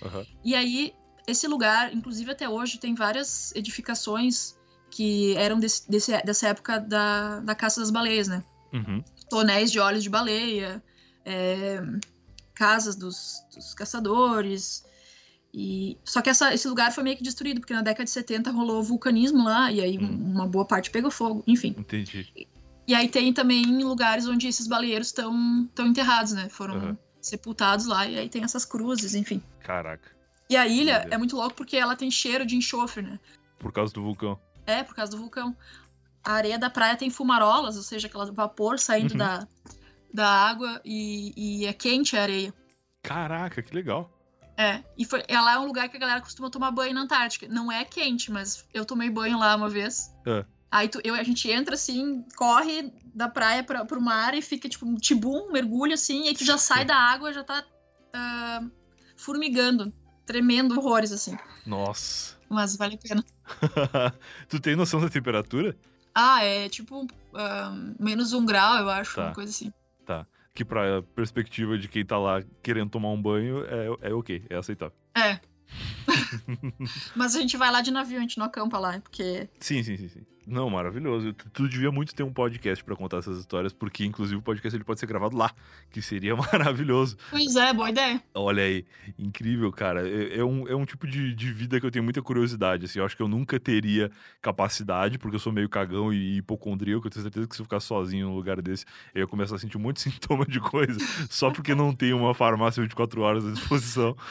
[0.04, 0.26] Uhum.
[0.46, 0.94] E aí
[1.28, 4.56] esse lugar, inclusive até hoje, tem várias edificações
[4.92, 8.44] que eram desse, desse, dessa época da, da caça das baleias, né?
[8.72, 9.04] Uhum.
[9.28, 10.84] Tonéis de óleos de baleia,
[11.30, 11.80] é,
[12.56, 14.84] casas dos, dos, caçadores.
[15.54, 18.52] E só que essa, esse lugar foi meio que destruído porque na década de 70
[18.52, 20.32] rolou vulcanismo lá e aí hum.
[20.34, 21.76] uma boa parte pegou fogo, enfim.
[21.78, 22.28] Entendi.
[22.36, 22.48] E,
[22.88, 26.50] e aí tem também lugares onde esses baleeiros estão enterrados, né?
[26.50, 26.98] Foram uhum.
[27.22, 29.42] sepultados lá e aí tem essas cruzes, enfim.
[29.60, 30.10] Caraca.
[30.50, 33.20] E a ilha é muito louco porque ela tem cheiro de enxofre, né?
[33.60, 34.40] Por causa do vulcão.
[34.66, 35.56] É, por causa do vulcão.
[36.24, 39.18] A areia da praia tem fumarolas, ou seja, aquele vapor saindo uhum.
[39.18, 39.48] da,
[40.14, 42.54] da água e, e é quente a areia.
[43.02, 44.12] Caraca, que legal.
[44.58, 47.48] É, e foi, ela é um lugar que a galera costuma tomar banho na Antártica.
[47.48, 50.14] Não é quente, mas eu tomei banho lá uma vez.
[50.26, 50.46] É.
[50.72, 54.68] Aí tu, eu, a gente entra assim, corre da praia pra, pro mar e fica
[54.68, 57.64] tipo um tibum, mergulho assim, e aí tu já sai da água, já tá
[58.16, 58.72] uh,
[59.16, 59.92] formigando,
[60.26, 61.38] tremendo horrores assim.
[61.66, 62.38] Nossa.
[62.50, 63.26] Mas vale a pena.
[64.48, 65.76] tu tem noção da temperatura?
[66.14, 69.28] Ah, é tipo uh, menos um grau, eu acho, tá.
[69.28, 69.72] uma coisa assim.
[70.10, 70.26] Tá.
[70.56, 74.56] Que pra perspectiva de quem tá lá querendo tomar um banho, é, é ok, é
[74.56, 74.98] aceitável.
[75.16, 75.40] É.
[77.16, 79.48] Mas a gente vai lá de navio, a gente não acampa lá, porque.
[79.60, 80.26] Sim, sim, sim, sim.
[80.50, 81.32] Não, maravilhoso.
[81.34, 84.76] Tu, tu devia muito ter um podcast para contar essas histórias, porque inclusive o podcast
[84.76, 85.52] ele pode ser gravado lá,
[85.92, 87.16] que seria maravilhoso.
[87.30, 88.22] Pois é, boa ideia.
[88.34, 88.84] Olha aí,
[89.18, 90.10] incrível, cara.
[90.10, 92.86] É, é um, é um tipo de, de vida que eu tenho muita curiosidade.
[92.86, 94.10] Assim, eu acho que eu nunca teria
[94.42, 97.06] capacidade, porque eu sou meio cagão e hipocondríaco.
[97.06, 99.60] Eu tenho certeza que se eu ficar sozinho num lugar desse, eu ia começar a
[99.60, 100.98] sentir um monte de sintoma de coisa,
[101.30, 104.16] só porque não tem uma farmácia 24 horas à disposição.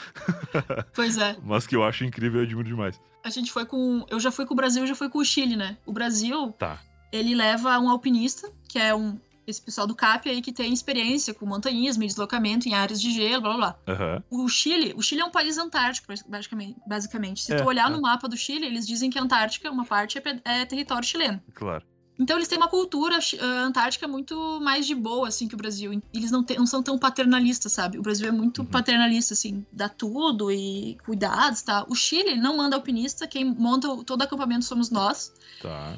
[0.94, 1.36] Pois é.
[1.44, 3.00] Mas que eu acho incrível e admiro demais.
[3.22, 4.06] A gente foi com.
[4.08, 5.76] Eu já fui com o Brasil, já fui com o Chile, né?
[5.84, 6.07] O Brasil.
[6.52, 6.80] Tá.
[7.12, 9.18] Ele leva um alpinista, que é um.
[9.46, 13.10] Esse pessoal do CAP aí que tem experiência com montanhismo e deslocamento em áreas de
[13.10, 13.96] gelo, blá blá blá.
[14.30, 14.44] Uhum.
[14.44, 16.76] O Chile, o Chile é um país antártico, basicamente.
[16.86, 17.42] basicamente.
[17.44, 17.94] Se é, tu olhar é.
[17.94, 21.42] no mapa do Chile, eles dizem que a Antártica, uma parte, é, é território chileno.
[21.54, 21.82] Claro.
[22.18, 26.02] Então eles têm uma cultura uh, antártica muito mais de boa, assim, que o Brasil.
[26.12, 27.96] Eles não, não são tão paternalistas, sabe?
[27.96, 28.66] O Brasil é muito uhum.
[28.66, 31.86] paternalista, assim, dá tudo e cuidados, tá?
[31.88, 35.32] O Chile não manda alpinista, quem monta todo acampamento somos nós.
[35.62, 35.96] Tá.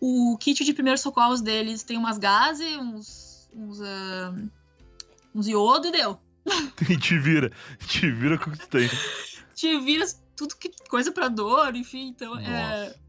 [0.00, 3.48] O kit de primeiros socorros deles tem umas gases, uns...
[3.54, 4.50] uns, uh,
[5.34, 6.18] uns iodo e deu.
[6.98, 7.52] te vira,
[7.86, 8.88] te vira com o que tu tem.
[9.54, 12.96] te vira tudo que coisa para dor, enfim, então é, Nossa.
[12.98, 13.02] é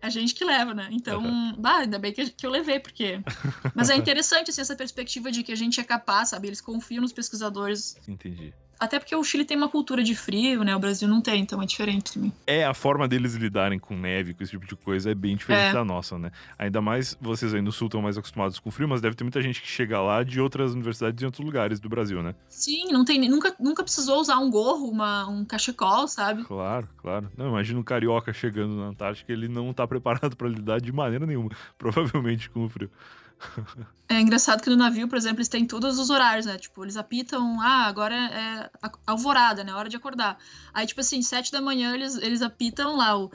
[0.00, 0.88] a gente que leva, né?
[0.90, 1.54] Então, uhum.
[1.58, 3.20] bah, ainda bem que, eu levei, porque.
[3.74, 6.48] Mas é interessante assim, essa perspectiva de que a gente é capaz, sabe?
[6.48, 7.96] Eles confiam nos pesquisadores.
[8.06, 8.52] Entendi.
[8.78, 10.76] Até porque o Chile tem uma cultura de frio, né?
[10.76, 12.32] O Brasil não tem, então é diferente também.
[12.46, 15.70] É, a forma deles lidarem com neve, com esse tipo de coisa, é bem diferente
[15.70, 15.72] é.
[15.72, 16.30] da nossa, né?
[16.58, 19.40] Ainda mais vocês aí no sul estão mais acostumados com frio, mas deve ter muita
[19.40, 22.34] gente que chega lá de outras universidades e outros lugares do Brasil, né?
[22.48, 26.44] Sim, não tem, nunca, nunca precisou usar um gorro, uma, um cachecol, sabe?
[26.44, 27.30] Claro, claro.
[27.36, 31.26] Não, imagina um carioca chegando na Antártica, ele não tá preparado para lidar de maneira
[31.26, 32.90] nenhuma, provavelmente com o frio.
[34.08, 36.56] É engraçado que no navio, por exemplo, eles têm todos os horários, né?
[36.56, 38.70] Tipo, eles apitam, ah, agora é
[39.04, 39.74] alvorada, né?
[39.74, 40.38] Hora de acordar.
[40.72, 43.32] Aí, tipo assim, sete da manhã eles, eles apitam lá o.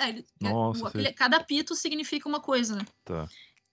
[0.00, 2.84] Aí, Nossa, aquele, cada apito significa uma coisa, né?
[3.06, 3.26] Tá.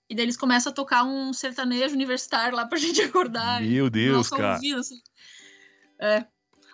[0.10, 3.62] E daí eles começam a tocar um sertanejo universitário lá pra gente acordar.
[3.62, 4.54] Meu Deus, cara.
[4.54, 5.02] Assim.
[6.00, 6.26] É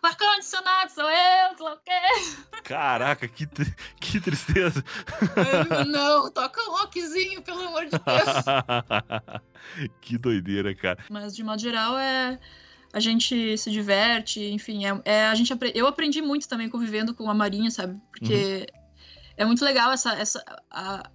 [0.06, 2.62] ar-condicionado sou eu, sei lá o quê.
[2.64, 3.47] Caraca, que,
[3.99, 4.84] que tristeza.
[5.88, 8.01] não, toca um rockzinho, pelo amor de Deus.
[10.01, 11.03] que doideira, cara.
[11.10, 12.39] Mas de modo geral é
[12.93, 17.30] a gente se diverte, enfim, é, é, a gente eu aprendi muito também convivendo com
[17.30, 17.99] a Marinha, sabe?
[18.10, 18.80] Porque uhum.
[19.36, 20.41] é muito legal essa essa
[20.72, 21.10] a,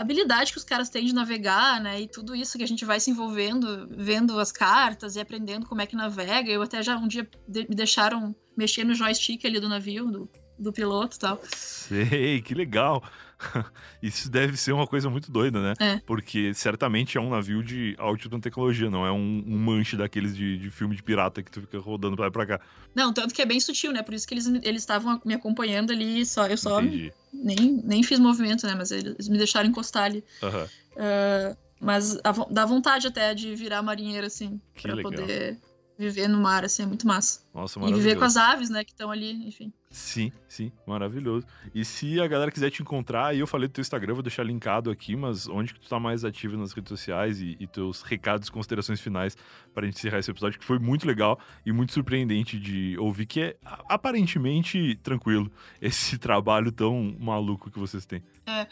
[0.00, 2.02] habilidade que os caras têm de navegar, né?
[2.02, 5.80] E tudo isso que a gente vai se envolvendo, vendo as cartas e aprendendo como
[5.80, 6.50] é que navega.
[6.50, 10.30] Eu até já um dia de, me deixaram mexer no joystick ali do navio, do,
[10.64, 11.40] do piloto e tal.
[11.44, 13.02] Sei, que legal.
[14.02, 15.74] Isso deve ser uma coisa muito doida, né?
[15.78, 16.00] É.
[16.06, 20.58] Porque certamente é um navio de altíssima tecnologia, não é um, um manche daqueles de,
[20.58, 22.60] de, filme de pirata que tu fica rodando pra lá e pra cá.
[22.94, 24.02] Não, tanto que é bem sutil, né?
[24.02, 24.46] Por isso que eles
[24.82, 28.74] estavam me acompanhando ali, só eu só nem, nem fiz movimento, né?
[28.76, 30.24] Mas eles me deixaram encostar ali.
[30.42, 30.64] Uhum.
[30.64, 32.18] Uh, mas
[32.50, 35.12] dá vontade até de virar marinheiro, assim, que pra legal.
[35.12, 35.58] poder
[35.98, 37.40] viver no mar, assim, é muito massa.
[37.54, 39.72] Nossa, E viver com as aves, né, que estão ali, enfim.
[39.90, 41.46] Sim, sim, maravilhoso.
[41.72, 44.42] E se a galera quiser te encontrar, aí eu falei do teu Instagram, vou deixar
[44.42, 48.02] linkado aqui, mas onde que tu tá mais ativo nas redes sociais e, e teus
[48.02, 49.36] recados, considerações finais
[49.72, 53.26] para a gente encerrar esse episódio, que foi muito legal e muito surpreendente de ouvir,
[53.26, 53.56] que é
[53.88, 58.20] aparentemente tranquilo, esse trabalho tão maluco que vocês têm.
[58.46, 58.62] É,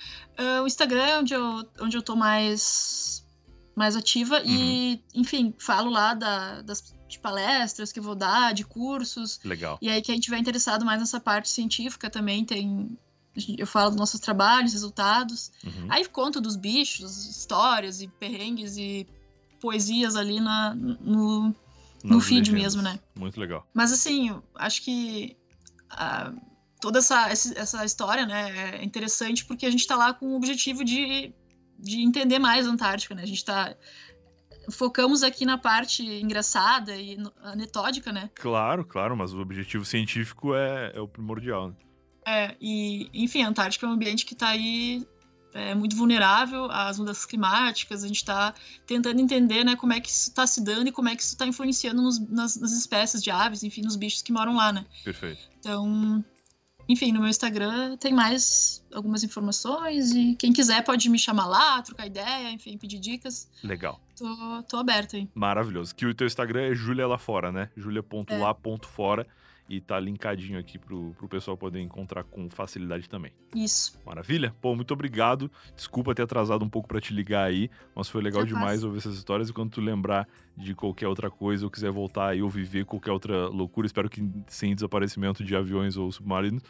[0.42, 3.24] uh, o Instagram é onde eu, onde eu tô mais,
[3.76, 4.44] mais ativa uhum.
[4.44, 9.40] e, enfim, falo lá da, das de palestras que eu vou dar, de cursos.
[9.44, 9.78] Legal.
[9.80, 12.98] E aí, quem tiver interessado mais nessa parte científica também tem.
[13.56, 15.50] Eu falo dos nossos trabalhos, resultados.
[15.64, 15.86] Uhum.
[15.88, 19.06] Aí conto dos bichos, histórias e perrengues e
[19.58, 21.54] poesias ali na, no,
[22.04, 22.74] no feed legendas.
[22.76, 23.00] mesmo, né?
[23.14, 23.66] Muito legal.
[23.72, 25.34] Mas assim, acho que
[25.92, 26.38] uh,
[26.80, 30.84] toda essa, essa história né, é interessante porque a gente está lá com o objetivo
[30.84, 31.32] de,
[31.78, 33.22] de entender mais a Antártica, né?
[33.22, 33.74] A gente está
[34.70, 38.30] focamos aqui na parte engraçada e anetódica, né?
[38.34, 41.74] Claro, claro, mas o objetivo científico é, é o primordial, né?
[42.24, 45.04] É, e, enfim, a Antártica é um ambiente que está aí
[45.54, 48.54] é, muito vulnerável às mudanças climáticas, a gente está
[48.86, 51.34] tentando entender né, como é que isso está se dando e como é que isso
[51.34, 54.86] está influenciando nos, nas, nas, espécies de aves, enfim, nos bichos que moram lá, né?
[55.04, 55.40] Perfeito.
[55.58, 56.24] Então,
[56.88, 61.82] enfim, no meu Instagram tem mais algumas informações e quem quiser pode me chamar lá,
[61.82, 63.48] trocar ideia, enfim, pedir dicas.
[63.62, 64.00] Legal.
[64.16, 65.28] Tô, tô aberto aí.
[65.34, 65.94] Maravilhoso.
[65.94, 67.70] Que o teu Instagram é Julia lá fora, né?
[67.76, 69.22] julia.lá.fora.
[69.22, 73.32] É e tá linkadinho aqui pro, pro pessoal poder encontrar com facilidade também.
[73.54, 73.98] Isso.
[74.04, 74.54] Maravilha?
[74.60, 75.50] Pô, muito obrigado.
[75.74, 79.16] Desculpa ter atrasado um pouco para te ligar aí, mas foi legal demais ouvir essas
[79.16, 82.84] histórias e quando tu lembrar de qualquer outra coisa ou quiser voltar aí ou viver
[82.84, 86.62] qualquer outra loucura, espero que sem desaparecimento de aviões ou submarinos,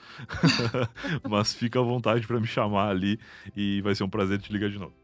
[1.29, 3.19] mas fica à vontade para me chamar ali
[3.57, 4.95] e vai ser um prazer te ligar de novo.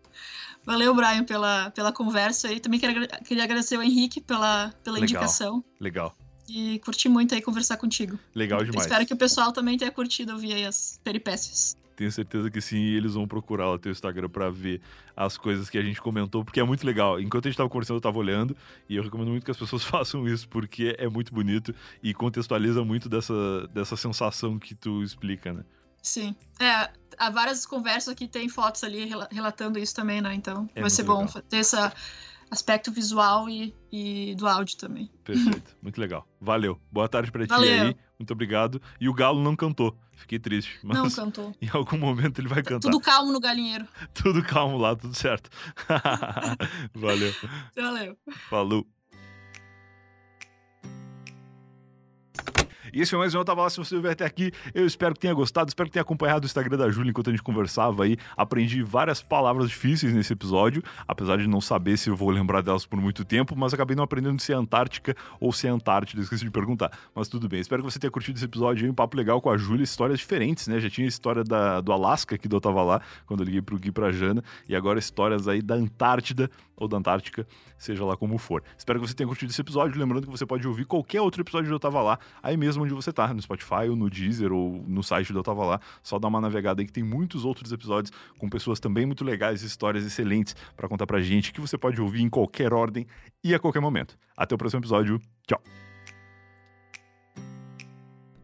[0.65, 2.61] Valeu, Brian, pela, pela conversa aí.
[2.61, 5.65] Também queria, queria agradecer ao Henrique pela, pela legal, indicação.
[5.81, 6.15] Legal
[6.49, 8.19] e curti muito aí conversar contigo.
[8.35, 8.87] Legal demais.
[8.87, 11.77] Espero que o pessoal também tenha curtido ouvir aí as peripécias.
[11.95, 14.81] Tenho certeza que sim, eles vão procurar lá teu Instagram para ver
[15.17, 17.21] as coisas que a gente comentou, porque é muito legal.
[17.21, 18.57] Enquanto a gente tava conversando, eu tava olhando,
[18.89, 22.85] e eu recomendo muito que as pessoas façam isso, porque é muito bonito e contextualiza
[22.85, 25.65] muito dessa, dessa sensação que tu explica, né?
[26.01, 26.37] Sim.
[26.61, 26.89] É,
[27.19, 30.33] há várias conversas aqui, tem fotos ali relatando isso também, né?
[30.35, 31.43] Então é vai ser bom legal.
[31.49, 31.93] ter essa
[32.51, 35.11] aspecto visual e, e do áudio também.
[35.25, 36.27] Perfeito, muito legal.
[36.41, 36.81] Valeu.
[36.91, 37.97] Boa tarde pra ti aí.
[38.19, 38.81] Muito obrigado.
[39.01, 39.97] E o Galo não cantou.
[40.13, 40.81] Fiquei triste.
[40.83, 41.55] Mas não cantou.
[41.63, 42.91] Em algum momento ele vai cantar.
[42.91, 43.87] Tudo calmo no galinheiro.
[44.13, 45.49] tudo calmo lá, tudo certo.
[46.95, 47.33] Valeu.
[47.77, 48.19] Valeu.
[48.49, 48.87] Falou.
[52.93, 53.71] E esse foi mais um Eu Tava Lá.
[53.71, 56.47] Se você vier até aqui, eu espero que tenha gostado, espero que tenha acompanhado o
[56.47, 58.17] Instagram da Júlia enquanto a gente conversava aí.
[58.37, 62.87] Aprendi várias palavras difíceis nesse episódio, apesar de não saber se eu vou lembrar delas
[62.87, 66.45] por muito tempo, mas acabei não aprendendo se é Antártica ou se é Antártida, esqueci
[66.45, 66.91] de perguntar.
[67.15, 69.51] Mas tudo bem, espero que você tenha curtido esse episódio aí, um papo legal com
[69.51, 70.81] a Júlia, histórias diferentes, né?
[70.81, 73.79] Já tinha a história da, do Alasca, que eu tava lá, quando eu liguei pro
[73.79, 78.39] Gui pra Jana, e agora histórias aí da Antártida ou da Antártica, seja lá como
[78.39, 78.63] for.
[78.77, 81.69] Espero que você tenha curtido esse episódio, lembrando que você pode ouvir qualquer outro episódio
[81.69, 84.83] do Eu Tava Lá, aí mesmo onde você tá, no Spotify ou no Deezer ou
[84.87, 87.73] no site do Eu Tava Lá, só dá uma navegada aí que tem muitos outros
[87.73, 92.01] episódios com pessoas também muito legais, histórias excelentes para contar pra gente, que você pode
[92.01, 93.07] ouvir em qualquer ordem
[93.43, 94.17] e a qualquer momento.
[94.37, 95.21] Até o próximo episódio.
[95.47, 95.61] Tchau.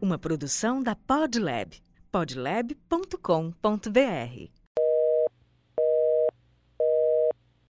[0.01, 1.75] Uma produção da Podlab.
[2.11, 4.64] podlab.com.br